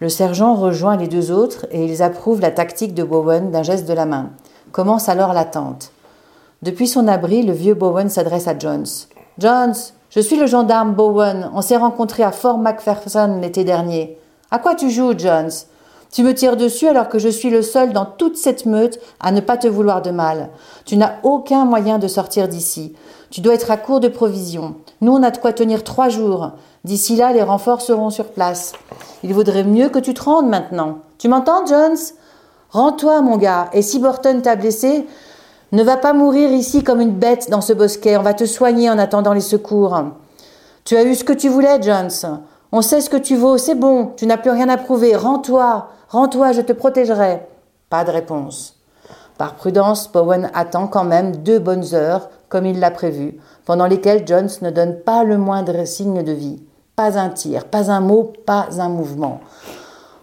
[0.00, 3.88] Le sergent rejoint les deux autres et ils approuvent la tactique de Bowen d'un geste
[3.88, 4.30] de la main.
[4.70, 5.92] Commence alors l'attente.
[6.62, 8.86] Depuis son abri, le vieux Bowen s'adresse à Jones.
[9.38, 9.74] Jones,
[10.14, 11.50] je suis le gendarme Bowen.
[11.54, 14.16] On s'est rencontrés à Fort McPherson l'été dernier.
[14.52, 15.50] À quoi tu joues, Jones?
[16.12, 19.32] Tu me tires dessus alors que je suis le seul dans toute cette meute à
[19.32, 20.50] ne pas te vouloir de mal.
[20.84, 22.94] Tu n'as aucun moyen de sortir d'ici.
[23.32, 24.76] Tu dois être à court de provisions.
[25.00, 26.52] Nous, on a de quoi tenir trois jours.
[26.84, 28.72] D'ici là, les renforts seront sur place.
[29.24, 30.98] Il vaudrait mieux que tu te rendes maintenant.
[31.18, 31.96] Tu m'entends, Jones?
[32.70, 35.08] Rends-toi, mon gars, et si Burton t'a blessé,
[35.74, 38.16] ne va pas mourir ici comme une bête dans ce bosquet.
[38.16, 40.00] On va te soigner en attendant les secours.
[40.84, 42.10] Tu as eu ce que tu voulais, Jones.
[42.70, 45.16] On sait ce que tu vaux, c'est bon, tu n'as plus rien à prouver.
[45.16, 47.42] Rends-toi, rends-toi, je te protégerai.
[47.90, 48.76] Pas de réponse.
[49.36, 54.26] Par prudence, Bowen attend quand même deux bonnes heures, comme il l'a prévu, pendant lesquelles
[54.26, 56.62] Jones ne donne pas le moindre signe de vie.
[56.94, 59.40] Pas un tir, pas un mot, pas un mouvement.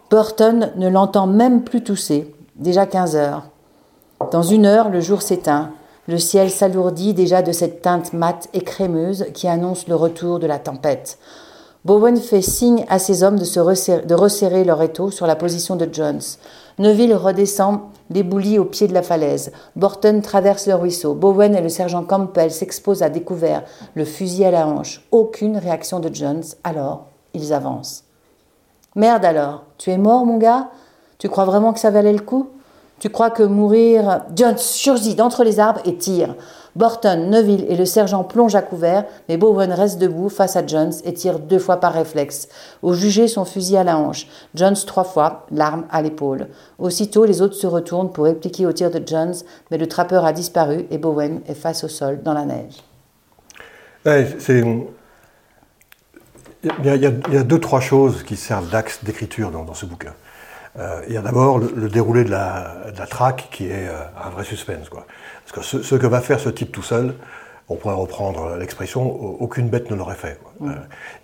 [0.10, 2.34] Burton ne l'entend même plus tousser.
[2.56, 3.51] Déjà 15 heures.
[4.30, 5.72] Dans une heure, le jour s'éteint.
[6.08, 10.48] Le ciel s'alourdit déjà de cette teinte mate et crémeuse qui annonce le retour de
[10.48, 11.18] la tempête.
[11.84, 15.90] Bowen fait signe à ses hommes de, se resserrer, leur étau sur la position de
[15.92, 16.22] Jones.
[16.78, 17.80] Neville redescend
[18.12, 19.52] déboulit au pied de la falaise.
[19.76, 21.16] Borton traverse le ruisseau.
[21.16, 23.64] Bowen et le sergent Campbell s'exposent à découvert,
[23.96, 25.04] le fusil à la hanche.
[25.12, 26.44] Aucune réaction de Jones.
[26.64, 28.04] Alors, ils avancent.
[28.96, 30.70] Merde alors, tu es mort, mon gars?
[31.18, 32.50] Tu crois vraiment que ça valait le coup?
[33.02, 34.22] Tu crois que mourir.
[34.36, 36.36] Jones surgit d'entre les arbres et tire.
[36.76, 40.94] Borton, Neville et le sergent plongent à couvert, mais Bowen reste debout face à Jones
[41.04, 42.48] et tire deux fois par réflexe.
[42.84, 44.28] Au jugé, son fusil à la hanche.
[44.54, 46.50] Jones trois fois, l'arme à l'épaule.
[46.78, 49.34] Aussitôt, les autres se retournent pour répliquer au tir de Jones,
[49.72, 52.84] mais le trappeur a disparu et Bowen est face au sol dans la neige.
[56.64, 60.14] il, y a, deux, trois choses qui servent d'axe d'écriture dans, ce bouquin.
[60.80, 64.44] Euh, il y a d'abord le, déroulé de la, traque qui est euh, un vrai
[64.44, 64.90] suspense.
[64.90, 65.06] Quoi.
[65.46, 67.16] Parce que ce, que va faire ce type tout seul,
[67.68, 70.40] on pourrait reprendre l'expression, aucune bête ne l'aurait fait.
[70.62, 70.74] Euh,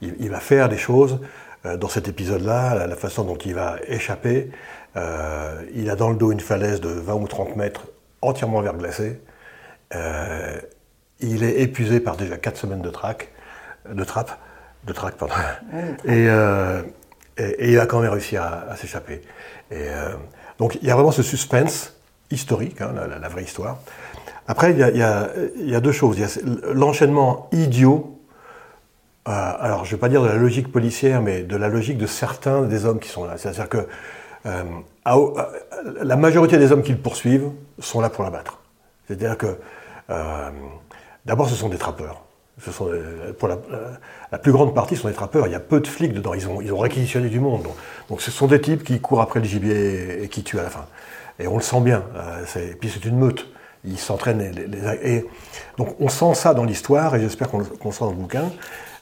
[0.02, 1.20] il, va faire des choses
[1.66, 4.52] dans cet épisode-là, la, façon dont il va échapper.
[4.96, 7.88] Il a dans le dos une falaise de 20 ou 30 mètres
[8.22, 9.20] entièrement verglacée.
[11.20, 13.30] il est épuisé par déjà 4 semaines de traque,
[13.92, 14.40] de trappe,
[14.86, 15.36] de traque, pardon.
[16.06, 16.30] et,
[17.60, 19.22] il a quand même réussi à, s'échapper.
[20.58, 21.94] donc il y a vraiment ce suspense
[22.32, 23.78] historique, hein, la, vraie histoire.
[24.48, 25.02] Après, il y
[25.74, 26.18] a, deux choses.
[26.18, 28.20] Il y a l'enchaînement idiot,
[29.28, 31.98] euh, alors je ne vais pas dire de la logique policière, mais de la logique
[31.98, 33.38] de certains des hommes qui sont là.
[33.38, 33.88] C'est-à-dire que
[34.46, 34.64] euh,
[36.02, 38.60] la majorité des hommes qui le poursuivent sont là pour l'abattre.
[39.08, 39.58] C'est-à-dire que,
[40.10, 40.50] euh,
[41.26, 42.24] d'abord, ce sont des trappeurs.
[42.72, 42.90] Sont,
[43.38, 45.46] pour la, plus grande partie, ce sont des trappeurs.
[45.46, 46.34] Il y a peu de flics dedans.
[46.34, 47.68] Ils ont, réquisitionné du monde.
[48.10, 50.70] Donc, ce sont des types qui courent après le gibier et qui tuent à la
[50.70, 50.86] fin.
[51.40, 52.04] Et on le sent bien.
[52.56, 53.48] et puis c'est une meute
[53.88, 54.52] ils s'entraînent.
[55.78, 58.52] donc on sent ça dans l'histoire, et j'espère qu'on le sent dans le bouquin.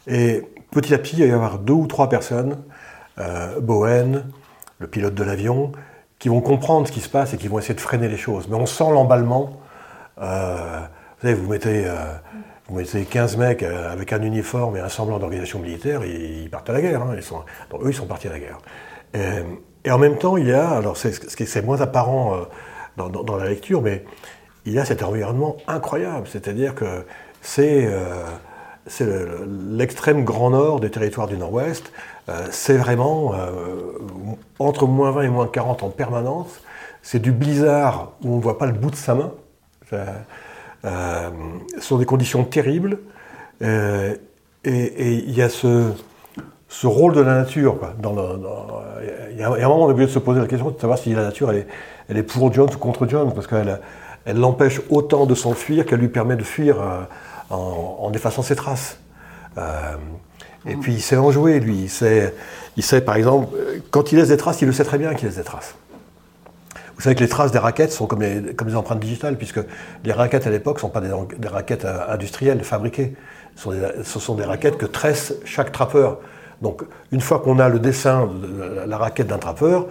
[0.07, 2.57] Et petit à petit, il va y avoir deux ou trois personnes,
[3.19, 4.25] euh, Bowen,
[4.79, 5.71] le pilote de l'avion,
[6.19, 8.47] qui vont comprendre ce qui se passe et qui vont essayer de freiner les choses.
[8.49, 9.59] Mais on sent l'emballement.
[10.21, 10.81] Euh,
[11.17, 11.95] vous savez, vous mettez, euh,
[12.67, 16.73] vous mettez 15 mecs avec un uniforme et un semblant d'organisation militaire, ils partent à
[16.73, 17.01] la guerre.
[17.01, 17.13] Hein.
[17.13, 18.57] Eux, ils sont partis à la guerre.
[19.83, 22.47] Et, en même temps, il y a, alors c'est moins apparent
[22.97, 24.03] dans, dans, la lecture, mais
[24.65, 26.27] il y a cet environnement incroyable.
[26.27, 27.05] C'est-à-dire que
[27.41, 27.87] c'est
[29.01, 31.91] euh, l'extrême grand nord des territoires du nord-ouest.
[32.29, 33.91] Euh, c'est vraiment euh,
[34.59, 36.61] entre moins 20 et moins 40 en permanence.
[37.01, 39.31] C'est du blizzard où on ne voit pas le bout de sa main.
[40.85, 42.99] Ce sont des conditions terribles.
[43.61, 44.17] et
[44.63, 45.91] il y a ce,
[46.69, 47.77] ce, rôle de la nature.
[49.31, 50.99] il, y a, un moment, on est obligé de se poser la question de savoir
[50.99, 51.67] si la nature elle est,
[52.09, 53.79] elle est pour Jones ou contre Jones, parce qu'elle
[54.25, 57.03] elle l'empêche autant de s'enfuir qu'elle lui permet de fuir euh,
[57.51, 58.99] en, effaçant ses traces.
[59.57, 59.95] Euh,
[60.65, 61.83] et puis il sait en jouer, lui.
[61.83, 62.33] Il sait,
[62.75, 63.55] il sait, par exemple,
[63.91, 65.75] quand il laisse des traces, il le sait très bien qu'il laisse des traces.
[66.95, 69.59] Vous savez que les traces des raquettes sont comme des, comme empreintes digitales, puisque
[70.03, 73.15] les raquettes à l'époque ne sont pas des, raquettes euh, industrielles, fabriquées.
[73.55, 76.19] Ce sont, des, raquettes que tresse chaque trappeur.
[76.61, 79.87] Donc, une fois qu'on a le dessin de la raquette d'un trappeur,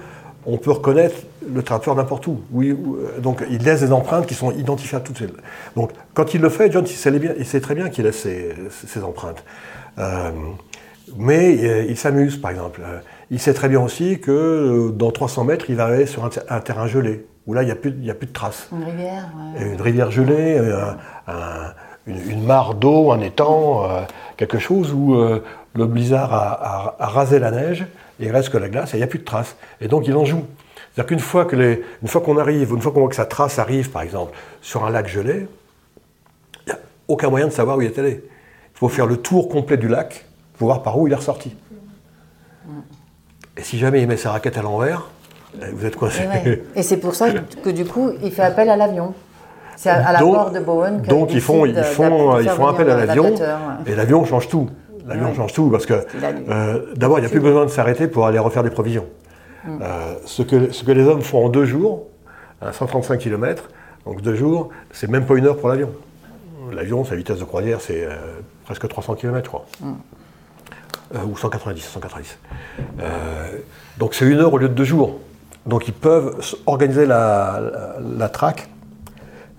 [0.47, 2.41] on peut reconnaître le trappeur n'importe où.
[2.55, 5.23] Euh, donc il laisse des empreintes qui sont identifiables toutes.
[5.75, 8.27] Donc quand il le fait, John, il sait, très bien qu'il laisse
[8.71, 9.43] ses, empreintes.
[9.99, 10.31] Euh,
[11.17, 12.81] mais il s'amuse, par exemple.
[13.35, 16.87] Il sait très bien aussi que dans 300 mètres, il va aller sur un, terrain
[16.87, 18.69] gelé, où là, il n'y a, plus, a plus de traces.
[18.73, 19.29] Une rivière,
[19.61, 20.61] Une rivière gelée,
[22.07, 23.87] une, mare d'eau, un étang,
[24.37, 27.85] quelque chose où le blizzard a, a rasé la neige
[28.21, 29.57] il reste que la glace et il n'y a plus de traces.
[29.81, 30.45] Et donc il en joue.
[30.95, 34.37] C'est-à-dire qu'une fois qu'on arrive, une fois qu'on voit que sa trace arrive, par exemple,
[34.63, 35.49] sur un lac gelé,
[36.67, 36.79] il n'y a
[37.09, 38.23] aucun moyen de savoir où il est allé.
[38.75, 40.25] Il faut faire le tour complet du lac
[40.57, 41.55] pour voir par où il est ressorti.
[43.57, 45.09] Et si jamais il met sa raquette à l'envers,
[45.61, 46.23] eh, vous êtes coincé.
[46.75, 49.15] Et, c'est pour ça que du coup, il fait appel à l'avion.
[49.77, 53.05] C'est à, la mort de Bowen Donc ils font, ils font, ils font appel à
[53.05, 53.35] l'avion,
[53.87, 54.69] et l'avion change tout.
[55.07, 55.95] L'avion change tout parce que
[56.25, 59.07] euh, d'abord, il n'y a plus besoin de s'arrêter pour aller refaire des provisions.
[59.65, 59.79] Mm.
[59.83, 62.07] Euh, ce, que, ce que les hommes font en deux jours,
[62.63, 63.69] à 135 km,
[64.07, 65.91] donc deux jours, c'est même pas une heure pour l'avion.
[66.73, 68.17] L'avion, sa vitesse de croisière, c'est euh,
[68.65, 69.67] presque 300 km, je crois.
[69.81, 69.93] Mm.
[71.27, 72.39] Ou 190, 190.
[73.99, 75.21] donc c'est une heure au lieu de deux jours.
[75.67, 76.37] Donc ils peuvent
[76.67, 77.61] organiser la,
[78.19, 78.31] la,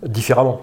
[0.03, 0.61] différemment.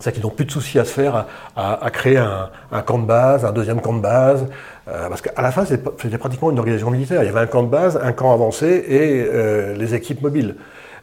[0.00, 1.26] C'est qu'ils n'ont plus de soucis à se faire
[1.56, 4.46] à, créer un, camp de base, un deuxième camp de base.
[4.86, 7.22] Euh, parce qu'à la fin, c'était pratiquement une organisation militaire.
[7.24, 10.54] Il y avait un camp de base, un camp avancé et euh, les équipes mobiles.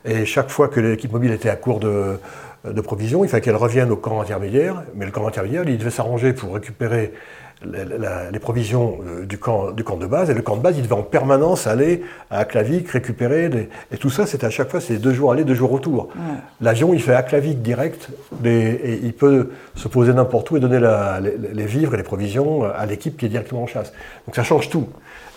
[0.05, 2.19] Et chaque fois que l'équipe mobile était à court de,
[2.63, 4.83] de provisions, il fallait qu'elle revienne au camp intermédiaire.
[4.95, 7.11] Mais le camp intermédiaire, il devait s'arranger pour récupérer
[7.63, 10.83] les provisions euh, du camp, du camp de base, et le camp de base, il
[10.83, 14.97] devait en permanence aller à Aklavik, récupérer, et tout ça, c'était à chaque fois, c'est
[14.97, 16.09] deux jours aller, deux jours retour.
[16.61, 18.09] L'avion, il fait Aklavik direct,
[18.43, 20.79] et il peut se poser n'importe où et donner
[21.53, 23.93] les, vivres et les provisions à l'équipe qui est directement en chasse.
[24.25, 24.87] Donc ça change tout.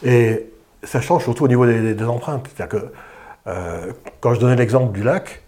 [0.05, 0.47] Et
[0.83, 2.49] ça change surtout au niveau des, empreintes.
[2.55, 2.87] C'est-à-dire que
[3.47, 5.43] euh, quand je donnais l'exemple du lac,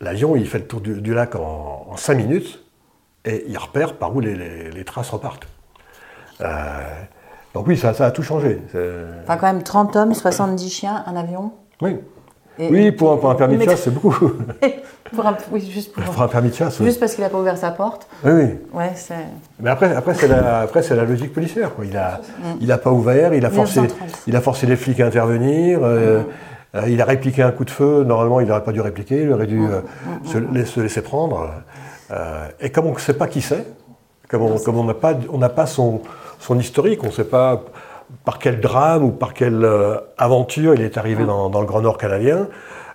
[0.00, 2.64] l'avion, il fait le tour du, lac en, cinq minutes,
[3.24, 5.46] et il repère par où les traces repartent.
[6.42, 6.46] Euh,
[7.54, 8.60] donc oui, ça, a tout changé.
[9.24, 11.52] Enfin, quand même 30 hommes, 70 chiens, un avion.
[11.82, 11.96] Oui.
[12.58, 14.14] oui, pour un, permis de chasse, c'est beaucoup.
[15.12, 16.80] pour un, oui, juste pour, un permis de chasse.
[16.80, 18.06] Juste parce qu'il n'a pas ouvert sa porte.
[18.24, 18.48] Oui, oui.
[18.72, 18.92] Ouais,
[19.58, 21.74] Mais après, après c'est la, la, logique policière.
[21.74, 21.86] Quoi.
[21.86, 22.20] Il n'a
[22.60, 23.80] il a pas ouvert, il a, forcé,
[24.28, 25.80] il a forcé les flics à intervenir.
[25.82, 26.22] Euh,
[26.76, 28.04] euh, il a répliqué un coup de feu.
[28.04, 29.22] Normalement, il n'aurait pas dû répliquer.
[29.22, 29.66] Il aurait dû
[30.24, 31.50] se, laisser prendre.
[32.60, 33.66] et comme on ne sait pas qui c'est,
[34.28, 36.02] comme on n'a pas, on pas son,
[36.40, 37.62] son historique, on ne sait pas
[38.24, 41.98] par quel drame ou par quelle euh, aventure il est arrivé dans, le Grand Nord
[41.98, 42.48] canadien.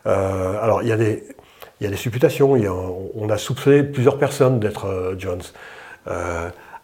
[0.08, 1.24] Euh, alors il y, a des,
[1.80, 2.54] il y a des supputations,
[3.16, 5.42] on a soupçonné plusieurs personnes d'être euh, Jones.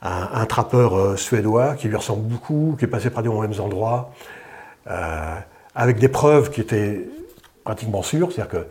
[0.04, 4.10] Un, trappeur suédois qui lui ressemble beaucoup, qui est passé par des mêmes endroits,
[5.76, 7.08] avec des preuves qui étaient
[7.64, 8.32] pratiquement sûres.
[8.32, 8.66] C'est-à-dire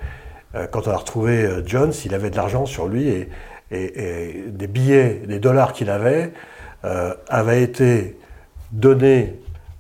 [0.53, 3.29] que quand on a retrouvé Jones, il avait de l'argent sur lui et,
[3.71, 6.33] et, des billets, des dollars qu'il avait,
[6.85, 8.17] euh, avait été
[8.73, 9.35] donné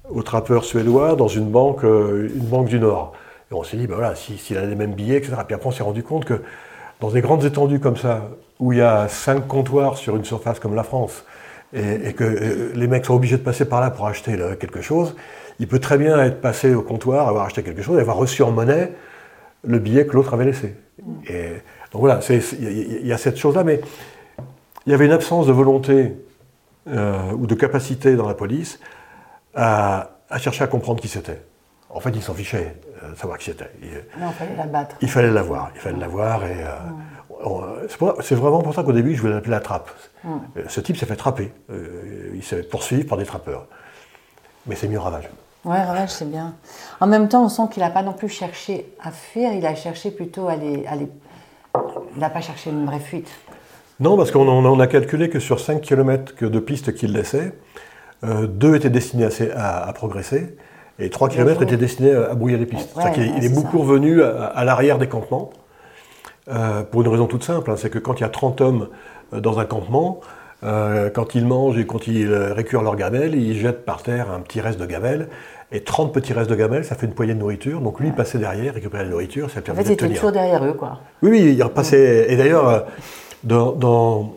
[0.09, 3.15] aux trappeurs suédois dans une banque, euh, une banque du Nord.
[3.51, 5.35] Et on s'est dit, ben voilà, s'il a les mêmes billets, etc.
[5.47, 6.43] Puis après, on s'est rendu compte que
[7.01, 8.29] dans des grandes étendues comme ça,
[8.59, 11.25] où il y a cinq comptoirs sur une surface comme la France,
[11.73, 15.17] et, que euh, les mecs sont obligés de passer par là pour acheter quelque chose,
[15.59, 18.43] il peut très bien être passé au comptoir, avoir acheté quelque chose, et avoir reçu
[18.43, 18.93] en monnaie
[19.65, 20.75] le billet que l'autre avait laissé.
[21.93, 23.81] Donc voilà, il y, a cette chose-là, mais
[24.87, 26.13] il y avait une absence de volonté
[26.89, 28.81] euh, ou de capacité dans la police
[29.55, 31.43] à, chercher à comprendre qui c'était.
[31.89, 33.71] En fait, ils s'en fichaient euh, de savoir qui c'était.
[34.19, 34.97] Non, il fallait la battre.
[35.01, 35.99] Il fallait la voir, il fallait.
[35.99, 36.65] Et,
[37.45, 37.87] euh,
[38.21, 39.91] c'est vraiment pour ça qu'au début, je voulais l'appeler la trappe.
[40.69, 41.53] Ce type s'est fait trapper.
[42.35, 43.67] il s'est poursuivi par des trappeurs.
[44.67, 45.29] Mais c'est mieux ravage.
[45.65, 46.55] Oui, ravage, c'est bien.
[47.01, 49.75] En même temps, on sent qu'il n'a pas non plus cherché à fuir, il a
[49.75, 51.09] cherché plutôt à les, à les
[52.15, 53.31] il n'a pas cherché une vraie fuite.
[54.01, 57.53] Non, parce qu'on a calculé que sur 5 km de pistes qu'il laissait,
[58.25, 60.57] euh, deux étaient destinés à, progresser
[60.99, 62.91] et 3 km étaient destinés à, brouiller les pistes.
[63.17, 65.51] il, est, beaucoup revenu à, l'arrière des campements
[66.49, 68.89] euh, pour une raison toute simple, hein, c'est que quand il y a 30 hommes
[69.33, 70.21] euh, dans un campement,
[70.63, 74.61] quand ils mangent et quand ils récurent leur gamelle, ils jettent par terre un petit
[74.61, 75.29] reste de gamelle
[75.73, 77.81] et 30 petits restes de gamelles, ça fait une poignée de nourriture.
[77.81, 80.33] Donc lui, il passait derrière, récupérait la nourriture, ça permettait en fait, il était toujours
[80.33, 81.01] derrière eux, quoi.
[81.23, 82.27] Oui, oui, il repassait.
[82.29, 82.81] Et d'ailleurs, euh,
[83.45, 84.33] dans, dans,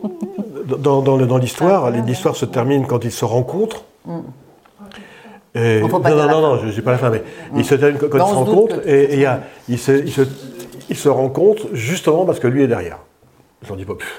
[0.66, 3.84] dans, dans l'histoire, l'histoire se termine quand ils se rencontrent.
[4.06, 4.20] Mm.
[5.56, 7.60] Et, non, non, non, non, je n'ai pas la fin, mais mm.
[7.60, 9.28] ils se termine quand ils se rencontrent et, et
[9.70, 10.22] il, se, il, se,
[10.90, 13.00] il se rencontrent justement parce que lui est derrière.
[13.68, 14.10] J'en dis pas plus.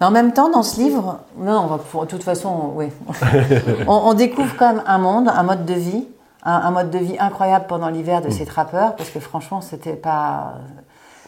[0.00, 2.86] Mais en même temps, dans ce livre, non, de toute façon, oui,
[3.86, 6.06] on, on, découvre quand même un monde, un mode de vie
[6.44, 8.32] un, mode de vie incroyable pendant l'hiver de mm.
[8.32, 10.54] ces trappeurs, parce que franchement, c'était pas.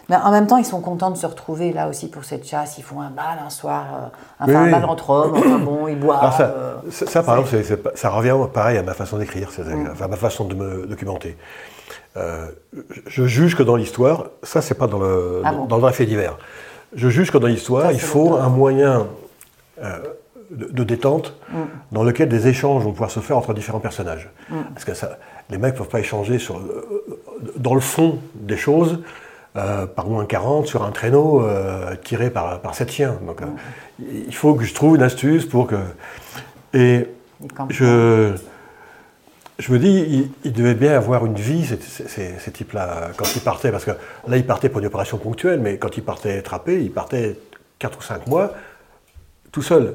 [0.09, 2.76] Mais en même temps, ils sont contents de se retrouver là aussi pour cette chasse.
[2.78, 3.84] Ils font un bal un soir,
[4.40, 6.36] euh, un bal entre hommes, enfin bon, ils boivent.
[6.36, 9.88] ça, euh, ça, par exemple, ça revient pareil à ma façon d'écrire, mm.
[9.92, 11.36] enfin, ma façon de me documenter.
[12.16, 12.46] Euh,
[13.07, 16.36] je juge que dans l'histoire, ça c'est pas dans le, ah dans, le fait divers.
[16.94, 19.07] Je juge que dans l'histoire, il faut un moyen
[20.50, 21.57] de, détente mm.
[21.92, 24.30] dans lequel des échanges vont pouvoir se faire entre différents personnages.
[24.50, 24.57] Mm.
[24.74, 25.18] Parce que ça,
[25.50, 26.61] les mecs ne peuvent pas échanger sur,
[27.57, 29.00] dans le fond des choses
[29.57, 33.16] euh, par moins 40 sur un traîneau euh, tiré par, par sept chiens.
[33.26, 33.46] Donc mm.
[34.26, 35.76] il faut que je trouve une astuce pour que...
[36.72, 37.07] Et
[37.70, 38.34] je,
[39.59, 43.84] je me dis, il, devait bien avoir une vie, ces, types-là, quand ils partaient, parce
[43.84, 43.92] que
[44.26, 47.38] là, ils partaient pour une opération ponctuelle, mais quand ils partaient trapper, ils partaient
[47.78, 48.52] 4 ou 5 mois
[49.52, 49.94] tout seuls.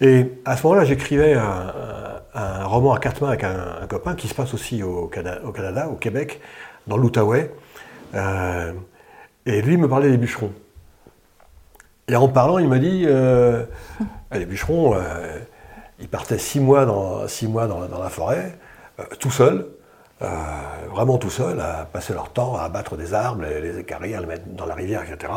[0.00, 4.34] Et à ce moment-là, j'écrivais un, roman à quatre mains avec un, copain qui se
[4.34, 6.40] passe aussi au, Canada, au Québec,
[6.86, 7.50] dans l'Outaouais.
[8.14, 8.72] Euh,
[9.44, 10.52] et lui me parlait des bûcherons.
[12.08, 13.64] Et en parlant, il m'a dit euh,
[14.32, 15.38] les bûcherons, euh,
[15.98, 18.58] ils partaient six mois dans, six mois dans, la forêt,
[19.18, 19.66] tout seuls,
[20.20, 24.20] vraiment tout seuls, à passer leur temps à abattre des arbres, les, les écarrer, à
[24.20, 25.32] les mettre dans la rivière, etc.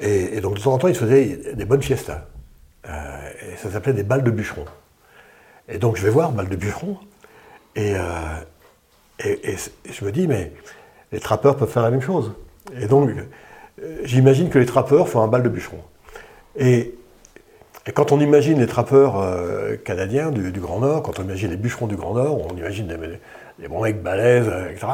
[0.00, 2.22] Et, donc de temps en temps, ils faisaient des bonnes fiestas.
[2.84, 4.64] Et ça s'appelait des balles de bûcherons.
[5.68, 6.98] Et donc je vais voir balles de bûcherons.
[7.74, 7.94] Et,
[9.24, 9.56] et,
[9.90, 10.52] je me dis, mais
[11.16, 12.32] les trappeurs peuvent faire la même chose.
[12.78, 13.08] Et donc
[14.04, 15.82] j'imagine que les trappeurs font un bal de bûcherons.
[16.56, 16.94] Et,
[17.94, 19.24] quand on imagine les trappeurs
[19.84, 23.68] canadiens du, Grand Nord, quand on imagine les bûcherons du Grand Nord, on imagine des,
[23.68, 24.88] bons mecs balèzes, etc.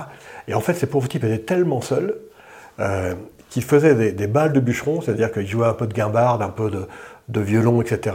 [0.47, 2.15] Et en fait, ces pauvres types étaient tellement seuls
[2.81, 3.15] euh,
[3.49, 6.71] qu'ils faisaient des, balles de bûcherons, c'est-à-dire qu'ils jouaient un peu de guimbarde, un peu
[6.71, 8.15] de, violon, etc.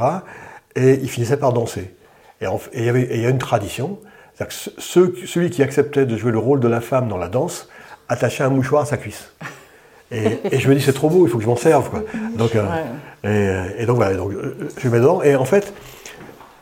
[0.76, 1.96] Et ils finissaient par danser.
[2.42, 4.00] Et il y, a une tradition,
[4.36, 7.68] c'est-à-dire que celui qui acceptait de jouer le rôle de la femme dans la danse
[8.10, 9.32] attachait un mouchoir à sa cuisse.
[10.12, 11.90] Et, je me dis, c'est trop beau, il faut que je m'en serve.
[12.36, 14.32] Donc, euh, et, donc voilà, donc,
[14.78, 15.22] je mets dedans.
[15.22, 15.74] Et en fait,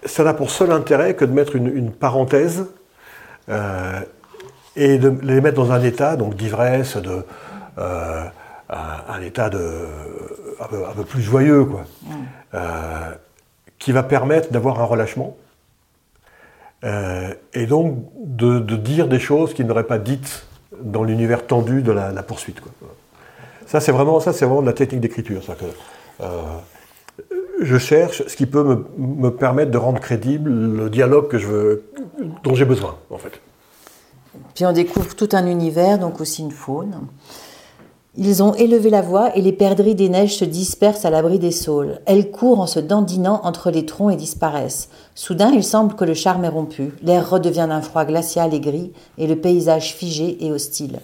[0.04, 2.66] ça n'a pour seul intérêt que de mettre une, parenthèse
[3.50, 4.00] euh,
[4.76, 7.24] et de les mettre dans un état donc d'ivresse, de
[7.78, 8.24] euh,
[8.70, 9.86] un, état de
[10.60, 11.86] un peu, plus joyeux, quoi,
[12.54, 13.12] euh,
[13.78, 15.36] qui va permettre d'avoir un relâchement.
[16.84, 20.46] Euh, et donc de, dire des choses qu'il n'aurait pas dites
[20.82, 22.62] dans l'univers tendu de la, poursuite.
[22.62, 22.72] Quoi.
[23.66, 25.42] Ça, c'est vraiment, vraiment de la technique d'écriture.
[27.62, 31.48] je cherche ce qui peut me, me, permettre de rendre crédible le dialogue que je
[31.48, 31.84] veux,
[32.44, 33.42] dont j'ai besoin, en fait.
[34.54, 36.96] Puis on découvre tout un univers, donc aussi une faune.
[38.18, 41.52] Ils ont élevé la voix et les perdrix des neiges se dispersent à l'abri des
[41.52, 42.00] saules.
[42.06, 44.88] Elles courent en se dandinant entre les troncs et disparaissent.
[45.16, 46.94] Soudain, il semble que le charme est rompu.
[47.04, 51.00] L'air redevient d'un froid glacial et gris et le paysage figé et hostile.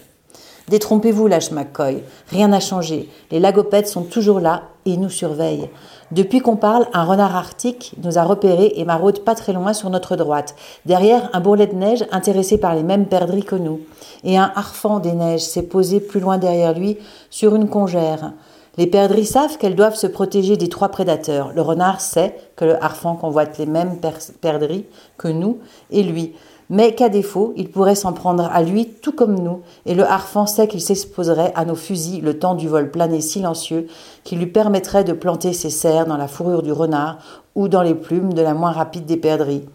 [0.68, 2.02] Détrompez-vous, lâche McCoy.
[2.28, 3.10] Rien n'a changé.
[3.30, 5.68] Les lagopèdes sont toujours là et nous surveillent.
[6.12, 9.88] Depuis qu'on parle, un renard arctique nous a repérés et maraude pas très loin sur
[9.88, 10.54] notre droite.
[10.84, 13.80] Derrière, un bourrelet de neige intéressé par les mêmes perdrix que nous.
[14.22, 16.98] Et un harfang des neiges s'est posé plus loin derrière lui
[17.30, 18.34] sur une congère.
[18.76, 21.52] Les perdrix savent qu'elles doivent se protéger des trois prédateurs.
[21.54, 23.98] Le renard sait que le harfang convoite les mêmes
[24.42, 24.84] perdrix
[25.16, 25.60] que nous
[25.90, 26.34] et lui
[26.72, 30.46] mais qu'à défaut, il pourrait s'en prendre à lui tout comme nous, et le harfang
[30.46, 33.88] sait qu'il s'exposerait à nos fusils le temps du vol plané silencieux
[34.24, 37.18] qui lui permettrait de planter ses serres dans la fourrure du renard
[37.54, 39.68] ou dans les plumes de la moins rapide des perdrix.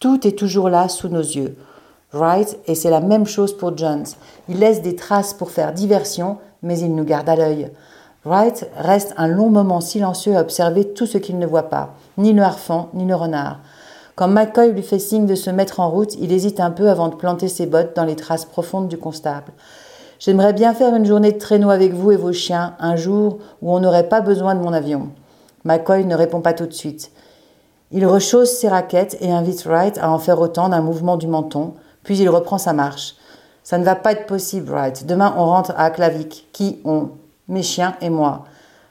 [0.00, 1.54] Tout est toujours là sous nos yeux.
[2.14, 4.06] Wright, et c'est la même chose pour Jones.
[4.48, 7.70] Il laisse des traces pour faire diversion, mais il nous garde à l'œil.
[8.24, 12.32] Wright reste un long moment silencieux à observer tout ce qu'il ne voit pas, ni
[12.32, 13.58] le harfang, ni le renard.
[14.18, 17.06] Quand McCoy lui fait signe de se mettre en route, il hésite un peu avant
[17.06, 19.52] de planter ses bottes dans les traces profondes du constable.
[20.18, 23.72] J'aimerais bien faire une journée de traîneau avec vous et vos chiens, un jour où
[23.72, 25.10] on n'aurait pas besoin de mon avion.
[25.62, 27.12] McCoy ne répond pas tout de suite.
[27.92, 31.74] Il rechausse ses raquettes et invite Wright à en faire autant d'un mouvement du menton,
[32.02, 33.14] puis il reprend sa marche.
[33.62, 35.06] Ça ne va pas être possible, Wright.
[35.06, 36.48] Demain, on rentre à Clavik.
[36.52, 37.10] Qui on?
[37.46, 38.46] Mes chiens et moi.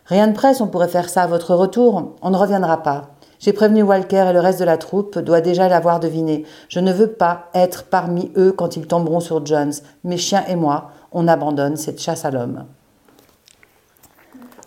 [0.05, 2.13] Rien de presse, on pourrait faire ça à votre retour.
[2.21, 3.16] On ne reviendra pas.
[3.39, 6.43] J'ai prévenu Walker et le reste de la troupe doit déjà l'avoir deviné.
[6.69, 9.73] Je ne veux pas être parmi eux quand ils tomberont sur Jones.
[10.03, 12.65] Mes chiens et moi, on abandonne cette chasse à l'homme.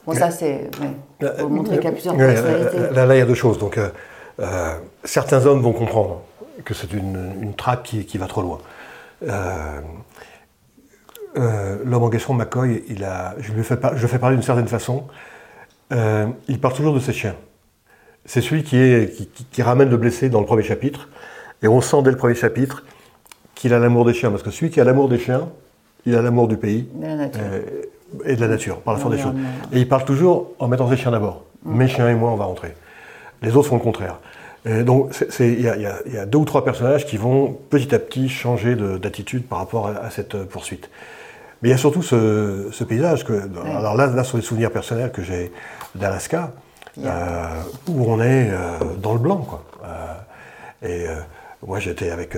[0.06, 0.70] Bon, ça, c'est
[1.38, 2.94] pour montrer qu'il y a plusieurs personnalités.
[2.94, 3.58] Là, il y a deux choses.
[3.58, 3.88] Donc, euh,
[4.40, 6.22] euh, certains hommes vont comprendre
[6.64, 8.58] que c'est une, traque qui, va trop loin.
[9.22, 9.80] Euh,
[11.84, 15.04] l'homme en question, McCoy, il a, je, lui fais, je fais parler d'une certaine façon.
[15.90, 17.34] il parle toujours de ses chiens
[18.30, 21.08] c'est celui qui, est, qui, ramène le blessé dans le premier chapitre.
[21.64, 22.84] Et on sent dès le premier chapitre
[23.56, 24.30] qu'il a l'amour des chiens.
[24.30, 25.48] Parce que celui qui a l'amour des chiens,
[26.06, 27.58] il a l'amour du pays euh,
[28.24, 29.34] et de la nature, par la force des choses.
[29.72, 31.42] Et il parle toujours en mettant ses chiens d'abord.
[31.64, 31.76] Mm.
[31.76, 32.76] Mes chiens et moi, on va rentrer.
[33.42, 34.20] Les autres font le contraire.
[34.64, 35.10] donc
[35.40, 39.58] il y, a deux ou trois personnages qui vont petit à petit changer d'attitude par
[39.58, 40.88] rapport à, cette euh, poursuite.
[41.62, 43.32] Mais il y a surtout ce, paysage que,
[43.76, 45.50] alors là, là, sur les souvenirs personnels que j'ai
[45.96, 46.52] d'Alaska,
[47.04, 49.38] euh, où on est euh, dans le blanc.
[49.38, 49.64] Quoi.
[49.84, 51.06] Euh, et
[51.66, 52.36] moi, j'étais avec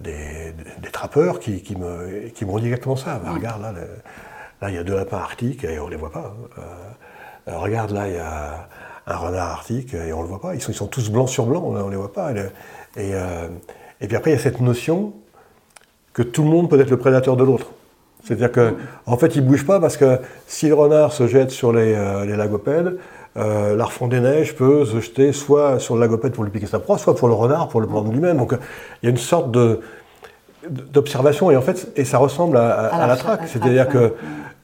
[0.00, 0.54] des,
[0.92, 3.20] trappeurs qui, qui m'ont dit exactement ça.
[3.22, 3.72] Bah, regarde, là,
[4.62, 6.34] là, il y a deux lapins arctiques et on ne les voit pas.
[6.56, 7.52] Hein.
[7.56, 8.68] regarde, là, il y a
[9.06, 10.54] un renard arctique et on ne le voit pas.
[10.54, 12.32] Ils sont, ils sont tous blancs sur blanc, on ne les voit pas.
[12.96, 13.10] Et,
[14.00, 15.14] et, puis après, il y a cette notion
[16.12, 17.72] que tout le monde peut être le prédateur de l'autre.
[18.22, 18.72] C'est-à-dire qu'en
[19.06, 21.94] en fait, ils ne bougent pas parce que si le renard se jette sur les,
[22.24, 22.98] les lagopèdes,
[23.36, 26.78] euh, l'arfond des neiges peut se jeter soit sur le lagopède pour lui piquer sa
[26.78, 28.36] proie, soit pour le renard pour le prendre lui-même.
[28.36, 28.54] Donc
[29.02, 29.80] il y a une sorte de
[30.68, 34.14] d'observation et en fait et ça ressemble à, la, traque, c'est-à-dire que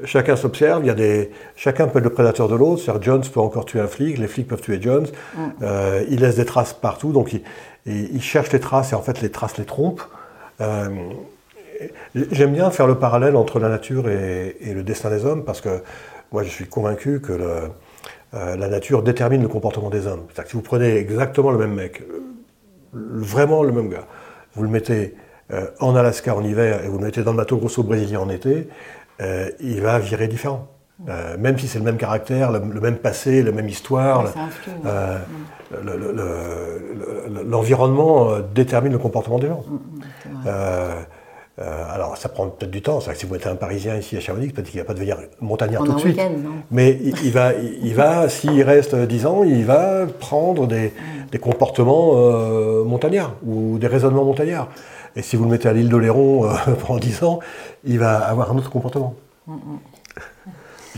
[0.05, 3.25] chacun s'observe, il y a des chacun peut être le prédateur de l'autre, c'est-à-dire Jones
[3.33, 5.41] peut encore tuer un flic, les flics peuvent tuer Jones, mm.
[5.62, 7.43] euh, il laisse des traces partout, donc il,
[7.87, 10.03] il, cherche les traces et en fait les traces les trompent.
[10.61, 10.89] Euh,
[12.14, 15.62] J'aime bien faire le parallèle entre la nature et, et, le destin des hommes parce
[15.62, 15.83] que
[16.31, 17.71] moi je suis convaincu que le-
[18.35, 20.22] euh, la nature détermine le comportement des hommes.
[20.28, 22.20] C'est-à-dire que si vous prenez exactement le même mec, euh,
[22.93, 24.07] vraiment le même gars,
[24.55, 25.14] vous le mettez
[25.53, 28.28] euh, en Alaska en hiver et vous le mettez dans le Mato Grosso brésilien en
[28.28, 28.68] été,
[29.20, 30.68] euh, il va virer différent.
[31.39, 34.24] Même si c'est le même caractère, le, le même passé, la même histoire,
[34.85, 39.64] Ouais, le- le- l'environnement détermine le comportement des gens.
[40.22, 40.51] c'est vrai.
[41.61, 42.98] Euh, euh, alors, ça prend peut-être du temps.
[43.00, 45.18] Que si vous mettez un Parisien ici à Chamonix, peut-être qu'il ne va pas devenir
[45.40, 46.16] montagnard tout de suite.
[46.16, 50.66] non Mais il, il va, il, il va s'il reste 10 ans, il va prendre
[50.66, 50.92] des,
[51.30, 54.68] des comportements euh, montagnards ou des raisonnements montagnards.
[55.16, 56.54] Et si vous le mettez à l'île d'Oléron euh,
[56.86, 57.40] pendant 10 ans,
[57.84, 59.14] il va avoir un autre comportement.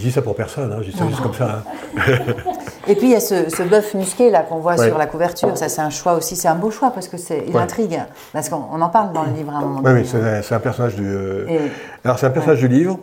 [0.03, 1.62] Je dis ça pour personne, hein, je dis ça juste comme ça.
[1.96, 2.03] hein.
[2.88, 4.88] Et puis il y a ce, ce bœuf musqué là qu'on voit Ouais.
[4.88, 5.57] sur la couverture.
[5.57, 6.34] Ça, c'est un choix aussi.
[6.34, 7.62] C'est un beau choix parce que c'est il Ouais.
[7.62, 8.00] intrigue.
[8.32, 10.00] Parce qu'on on en parle dans le livre à un moment donné.
[10.00, 11.07] oui, c'est c'est un personnage du.
[11.07, 11.61] euh, Et-
[12.05, 12.98] Alors, c'est un personnage du livre.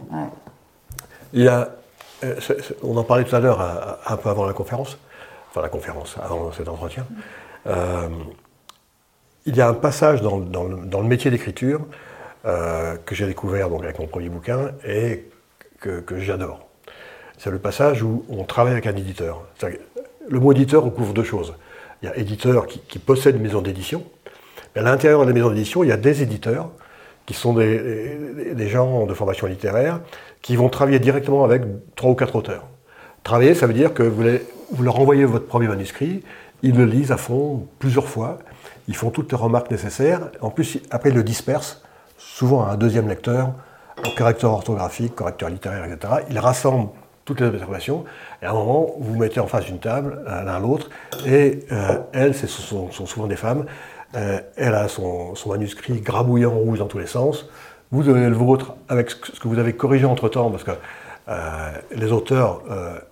[1.32, 1.70] Il a,
[2.26, 4.98] euh, c'est- c'est- on en parlait tout à l'heure, à- un peu avant la conférence,
[5.52, 7.06] enfin la conférence, avant cet entretien.
[7.68, 8.10] Euh,
[9.46, 11.80] il y a un passage dans, dans le, dans le métier d'écriture
[12.46, 15.30] euh, que j'ai découvert donc, avec mon premier bouquin et
[15.80, 16.66] que, que j'adore.
[17.40, 19.42] C'est le passage où on travaille avec un éditeur.
[20.28, 21.54] Le mot éditeur recouvre deux choses.
[22.04, 24.04] Il y a éditeur qui, possède une maison d'édition.
[24.76, 26.70] Mais à l'intérieur de la maison d'édition, il y a des éditeurs
[27.26, 30.02] qui sont des, gens de formation littéraire
[30.42, 31.64] qui vont travailler directement avec
[31.96, 32.66] trois ou quatre auteurs.
[33.24, 36.24] Travailler, ça veut dire que vous, leur envoyez votre premier manuscrit,
[36.62, 38.40] ils le lisent à fond plusieurs fois,
[38.90, 41.84] ils font toutes les remarques nécessaires, en plus, après, ils le dispersent,
[42.18, 43.54] souvent à un deuxième lecteur,
[43.98, 46.16] un correcteur orthographique, correcteur littéraire, etc.
[46.30, 46.90] Ils rassemblent
[47.30, 48.06] toutes les observations,
[48.42, 50.90] et à un moment, vous vous mettez en face d'une table, euh, l'un l'autre,
[51.28, 53.66] et euh, elles, ce sont, souvent des femmes,
[54.16, 57.48] euh, elle a son, son manuscrit grabouillant rouge dans tous les sens,
[57.92, 60.72] vous avez le vôtre avec ce que vous avez corrigé entre-temps, parce que
[61.28, 62.64] euh, les auteurs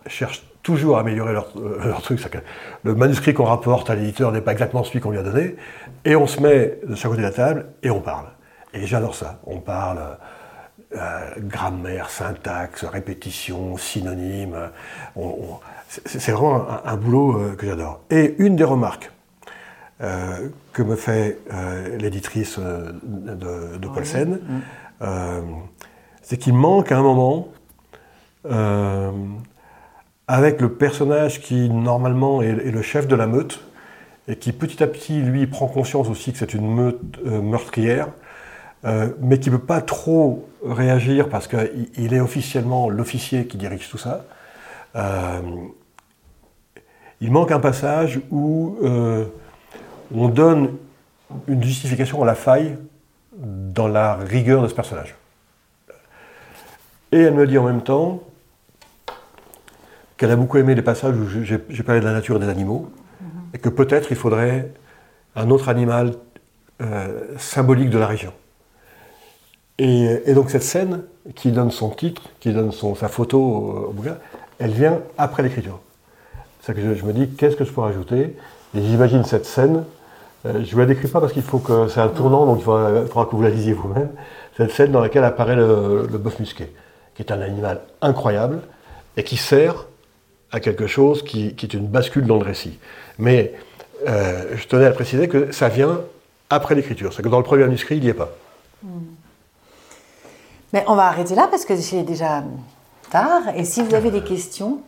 [0.08, 1.50] cherchent toujours à améliorer leur,
[1.86, 2.20] leur truc.
[2.20, 2.40] que
[2.84, 5.56] Le manuscrit qu'on rapporte à l'éditeur n'est pas exactement celui qu'on lui a donné.
[6.06, 8.26] Et on se met de chaque côté de la table et on parle.
[8.74, 9.40] Et j'adore ça.
[9.46, 10.00] On parle
[11.40, 14.56] grammaire, syntaxe, répétition, synonyme.
[15.18, 15.22] euh,
[15.88, 18.02] c'est vraiment un, un boulot euh, que j'adore.
[18.10, 19.12] Et une des remarques
[20.02, 24.40] euh, que me fait euh, l'éditrice euh, de, de Paulsen,
[25.02, 25.42] euh,
[26.22, 27.50] c'est qu'il manque à un moment,
[28.50, 29.12] euh,
[30.28, 33.64] avec le personnage qui normalement est, est le chef de la meute,
[34.28, 38.10] et qui petit à petit, lui, prend conscience aussi que c'est une meute euh, meurtrière,
[38.88, 43.58] euh, mais qui ne peut pas trop réagir parce qu'il il est officiellement l'officier qui
[43.58, 44.26] dirige tout ça.
[44.96, 45.42] Euh,
[47.20, 49.26] il manque un passage où euh,
[50.16, 50.76] on donne
[51.48, 52.78] une justification à la faille
[53.36, 55.16] dans la rigueur de ce personnage.
[57.12, 58.24] Et elle me dit en même temps
[60.16, 62.50] qu'elle a beaucoup aimé les passages où j'ai j'ai parlé de la nature et des
[62.50, 62.92] animaux,
[63.54, 64.72] et que peut-être il faudrait
[65.36, 66.14] un autre animal
[66.82, 68.34] euh, symbolique de la région.
[69.80, 71.04] Et, donc cette scène
[71.36, 74.18] qui donne son titre, qui donne sa photo au, au bouquin,
[74.60, 75.80] elle vient après l'écriture.
[76.62, 78.36] C'est que je, me dis, qu'est-ce que je peux rajouter?
[78.76, 79.86] Et j'imagine cette scène,
[80.46, 82.60] euh, je ne vous la décris pas parce qu'il faut que c'est un tournant, donc
[82.60, 84.10] il faudra, que vous la lisiez vous-même.
[84.58, 86.72] Cette scène dans laquelle apparaît le, bœuf musqué,
[87.16, 88.60] qui est un animal incroyable
[89.16, 89.88] et qui sert
[90.52, 92.80] à quelque chose qui, est une bascule dans le récit.
[93.18, 93.54] Mais
[94.08, 96.02] euh, je tenais à préciser que ça vient
[96.50, 97.14] après l'écriture.
[97.14, 98.32] C'est que dans le premier manuscrit, il n'y est pas.
[100.74, 102.44] Mais on va arrêter là parce que c'est déjà
[103.10, 103.42] tard.
[103.56, 104.80] Et si vous avez des questions,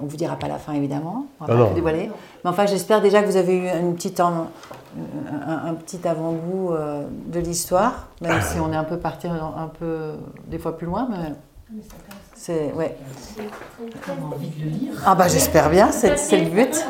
[0.00, 2.10] on vous dira pas la fin évidemment, on va Ah pas tout dévoiler.
[2.44, 4.48] Mais enfin, j'espère déjà que vous avez eu une petite en-
[5.46, 9.34] un, un petit avant-goût euh, de l'histoire, même si on est un peu parti un,
[9.56, 10.12] un peu
[10.48, 11.08] des fois plus loin.
[11.10, 11.32] Mais
[12.34, 12.96] c'est ouais.
[14.32, 14.92] envie de lire.
[15.06, 16.84] Ah bah j'espère bien, c'est le but.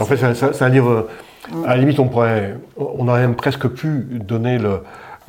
[0.00, 1.08] En fait, c'est- c'est un livre.
[1.64, 4.82] À la limite, on pourrait, on aurait même presque pu donner le,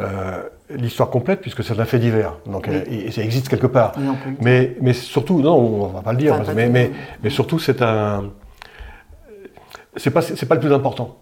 [0.04, 2.36] euh, l'histoire complète puisque c'est un fait divers.
[2.45, 2.76] Donc, Oui.
[2.76, 3.93] euh, et ça existe quelque part.
[3.97, 4.04] Oui,
[4.41, 6.34] mais, mais surtout, non, on va pas le dire.
[6.34, 6.68] Enfin, parce- pas
[7.24, 8.26] mais, surtout, c'est un.
[9.97, 11.18] C'est pas, c'est pas le plus important.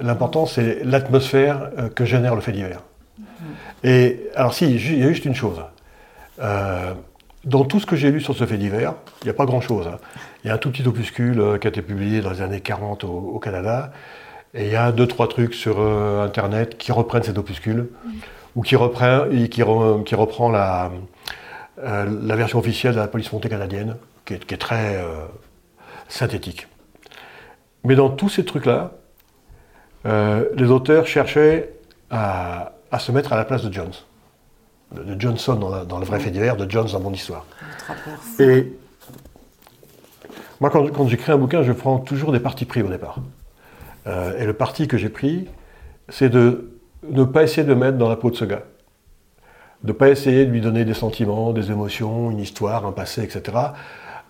[0.00, 2.80] L'important, c'est l'atmosphère euh, que génère le fait divers.
[3.84, 5.60] Et alors, si, il y a juste une chose.
[6.40, 6.94] Euh,
[7.44, 9.86] dans tout ce que j'ai lu sur ce fait divers, il n'y a pas grand-chose.
[9.88, 9.98] hein.
[10.44, 13.04] Il y a un tout petit opuscule qui a été publié dans les années 40
[13.04, 13.92] au, au Canada,
[14.54, 17.90] et il y a deux, trois trucs sur euh, Internet qui reprennent cet opuscule,
[18.56, 20.90] ou qui reprend, qui, re- qui reprend la,
[21.78, 25.24] euh, la version officielle de la police montée canadienne, qui est, très euh,
[26.08, 26.66] synthétique.
[27.84, 28.92] Mais dans tous ces trucs-là,
[30.04, 31.74] les auteurs cherchaient
[32.10, 33.92] à, se mettre à la place de Jones.
[34.92, 37.44] de, Johnson dans, le vrai fait divers, de Jones dans mon histoire.
[38.38, 38.72] Et
[40.60, 43.18] moi, quand, j'écris un bouquin, je prends toujours des partis pris au départ.
[44.08, 45.46] Euh, et le parti que j'ai pris,
[46.08, 46.70] c'est de
[47.08, 48.62] ne pas essayer de me mettre dans la peau de ce gars.
[49.84, 53.22] De ne pas essayer de lui donner des sentiments, des émotions, une histoire, un passé,
[53.22, 53.56] etc.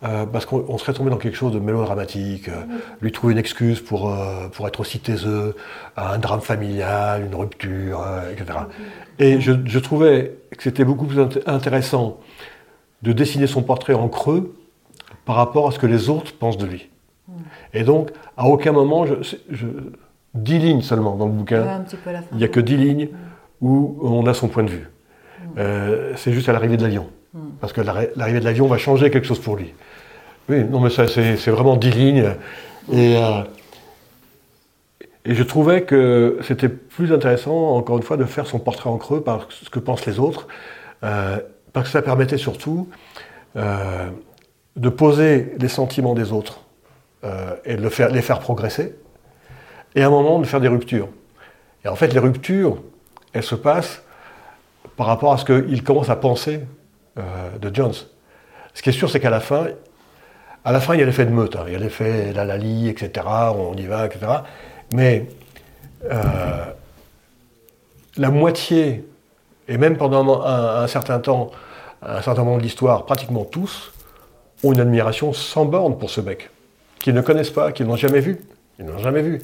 [0.04, 2.62] Euh, parce qu'on on serait tombé dans quelque chose de mélodramatique, euh,
[3.00, 5.56] lui trouver une excuse pour, euh, pour être aussi taiseux,
[5.96, 8.58] un drame familial, une rupture, etc.
[9.18, 12.18] Et je, je trouvais que c'était beaucoup plus int- intéressant
[13.02, 14.54] de dessiner son portrait en creux
[15.24, 16.90] par rapport à ce que les autres pensent de lui.
[17.74, 19.14] Et donc, à aucun moment, je,
[19.50, 19.66] je,
[20.34, 22.20] 10 lignes seulement dans le bouquin, Ouais, fin.
[22.32, 23.08] il n'y a que 10 lignes
[23.60, 24.88] où on a son point de vue.
[25.58, 27.08] Euh, c'est juste à l'arrivée de l'avion.
[27.60, 29.72] Parce que l'arri- l'arrivée de l'avion va changer quelque chose pour lui.
[30.48, 32.30] Oui, non, mais ça, c'est c'est vraiment 10 lignes.
[32.92, 33.42] Et, euh,
[35.24, 38.96] et je trouvais que c'était plus intéressant, encore une fois, de faire son portrait en
[38.96, 40.48] creux par ce que pensent les autres.
[41.04, 41.38] euh,
[41.74, 42.88] parce que ça permettait surtout
[43.56, 44.08] euh,
[44.76, 46.62] de poser les sentiments des autres
[47.24, 48.96] euh, et de les faire progresser.
[49.94, 51.08] Et à un moment, de faire des ruptures.
[51.84, 52.82] Et en fait, les ruptures,
[53.32, 54.02] elles se passent
[54.96, 56.60] par rapport à ce qu'il commence à penser
[57.18, 57.22] euh,
[57.60, 57.94] de Jones.
[58.74, 59.68] Ce qui est sûr, c'est qu'à la fin,
[60.64, 61.56] à la fin, il y a l'effet de meute.
[61.56, 61.64] hein.
[61.66, 63.26] Il y a l'effet la Lali, etc.
[63.54, 64.26] On y va, etc.
[64.92, 65.26] Mais
[66.04, 66.64] euh,
[68.16, 69.08] la moitié,
[69.68, 71.50] et même pendant un, un certain temps,
[72.02, 73.92] un certain moment de l'histoire, pratiquement tous,
[74.62, 76.50] ont une admiration sans borne pour ce mec,
[77.00, 78.38] qu'ils ne connaissent pas, qu'ils n'ont jamais vu,
[78.78, 79.40] ils n'ont jamais vu,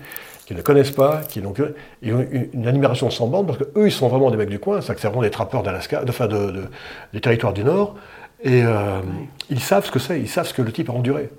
[0.47, 3.93] qu'ils ne connaissent pas, qu'ils que- ils ont une, admiration sans borne parce qu'eux, ils
[3.93, 6.69] sont vraiment des mecs du coin, c'est-à-dire c'est vraiment des trappeurs d'Alaska, enfin de, de-
[7.13, 7.97] des territoires du Nord,
[8.43, 9.01] et euh,
[9.49, 11.31] ils savent ce que c'est, ils savent ce que le type a enduré.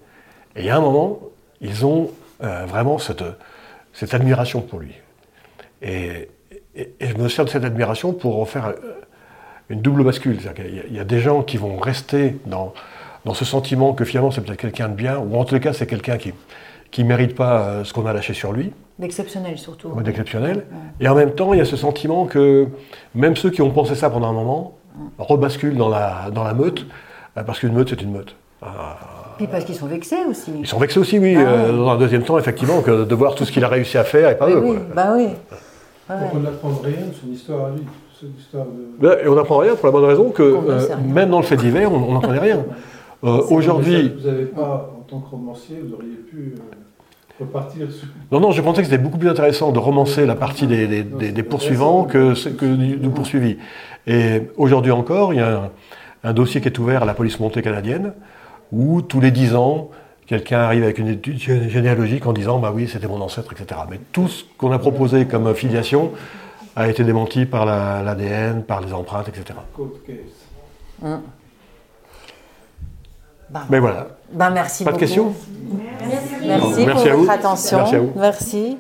[0.55, 1.20] Et il y a un moment,
[1.61, 2.11] ils ont
[2.43, 3.24] euh, vraiment cette,
[4.11, 4.95] admiration pour lui.
[5.82, 6.30] Et,
[6.99, 8.74] je me sers de cette admiration pour en faire euh,
[9.70, 10.41] une double bascule.
[10.41, 12.74] C'est-à-dire y y, a des gens qui vont rester dans,
[13.26, 15.73] dans ce sentiment que finalement c'est peut-être quelqu'un de bien, ou en tous les cas
[15.73, 19.89] c'est quelqu'un qui ne mérite pas euh, ce qu'on a lâché sur lui, D'exceptionnel surtout.
[19.93, 20.65] ou d'exceptionnel.
[21.01, 22.67] Et en même temps, il y a ce sentiment que
[23.13, 24.78] même ceux qui ont pensé ça pendant un moment
[25.17, 26.86] rebasculent dans la, dans la meute,
[27.38, 28.36] euh, parce qu'une meute c'est une meute.
[29.38, 30.51] Puis parce qu'ils sont vexés aussi.
[30.59, 31.78] Ils sont vexés aussi, oui, Ah euh, ouais.
[31.78, 34.30] dans un deuxième temps, effectivement, que de voir tout ce qu'il a réussi à faire
[34.30, 34.61] et pas Oui, eux.
[34.63, 34.95] oui, quoi.
[34.95, 35.23] bah oui.
[35.26, 35.30] Ouais,
[36.09, 36.30] Donc ouais.
[36.36, 37.82] on n'apprend rien de son histoire à lui.
[38.23, 38.30] De.
[38.97, 41.57] Ben, Et on n'apprend rien pour la bonne raison que euh, même dans le fait
[41.57, 42.63] divers, on on n'en connaît rien.
[43.26, 46.61] Euh, Aujourd'hui, Vous n'avez pas, en tant que romancier, vous auriez pu euh,
[47.39, 48.07] repartir sur.
[48.32, 51.03] non, non, je pensais que c'était beaucoup plus intéressant de romancer la partie des, des-
[51.03, 53.57] des- des poursuivants que, que du, du poursuivi.
[54.07, 55.69] Et aujourd'hui encore, il y a un,
[56.23, 58.13] un dossier qui est ouvert à la police montée canadienne,
[58.71, 59.89] où tous les dix ans,
[60.28, 63.82] quelqu'un arrive avec une étude gé- généalogique en disant bah oui, c'était mon ancêtre, etc.
[63.89, 66.11] Mais tout ce qu'on a proposé comme filiation
[66.76, 69.57] a été démenti par la- l'ADN, par les empreintes, etc.
[69.76, 71.11] Cold case.
[73.56, 74.08] Bah, Mais voilà.
[74.34, 75.34] bah, merci Pas de questions
[76.45, 77.20] Merci, Merci pour à vous.
[77.22, 77.78] votre attention.
[77.78, 78.12] Merci à vous.
[78.18, 78.78] Merci.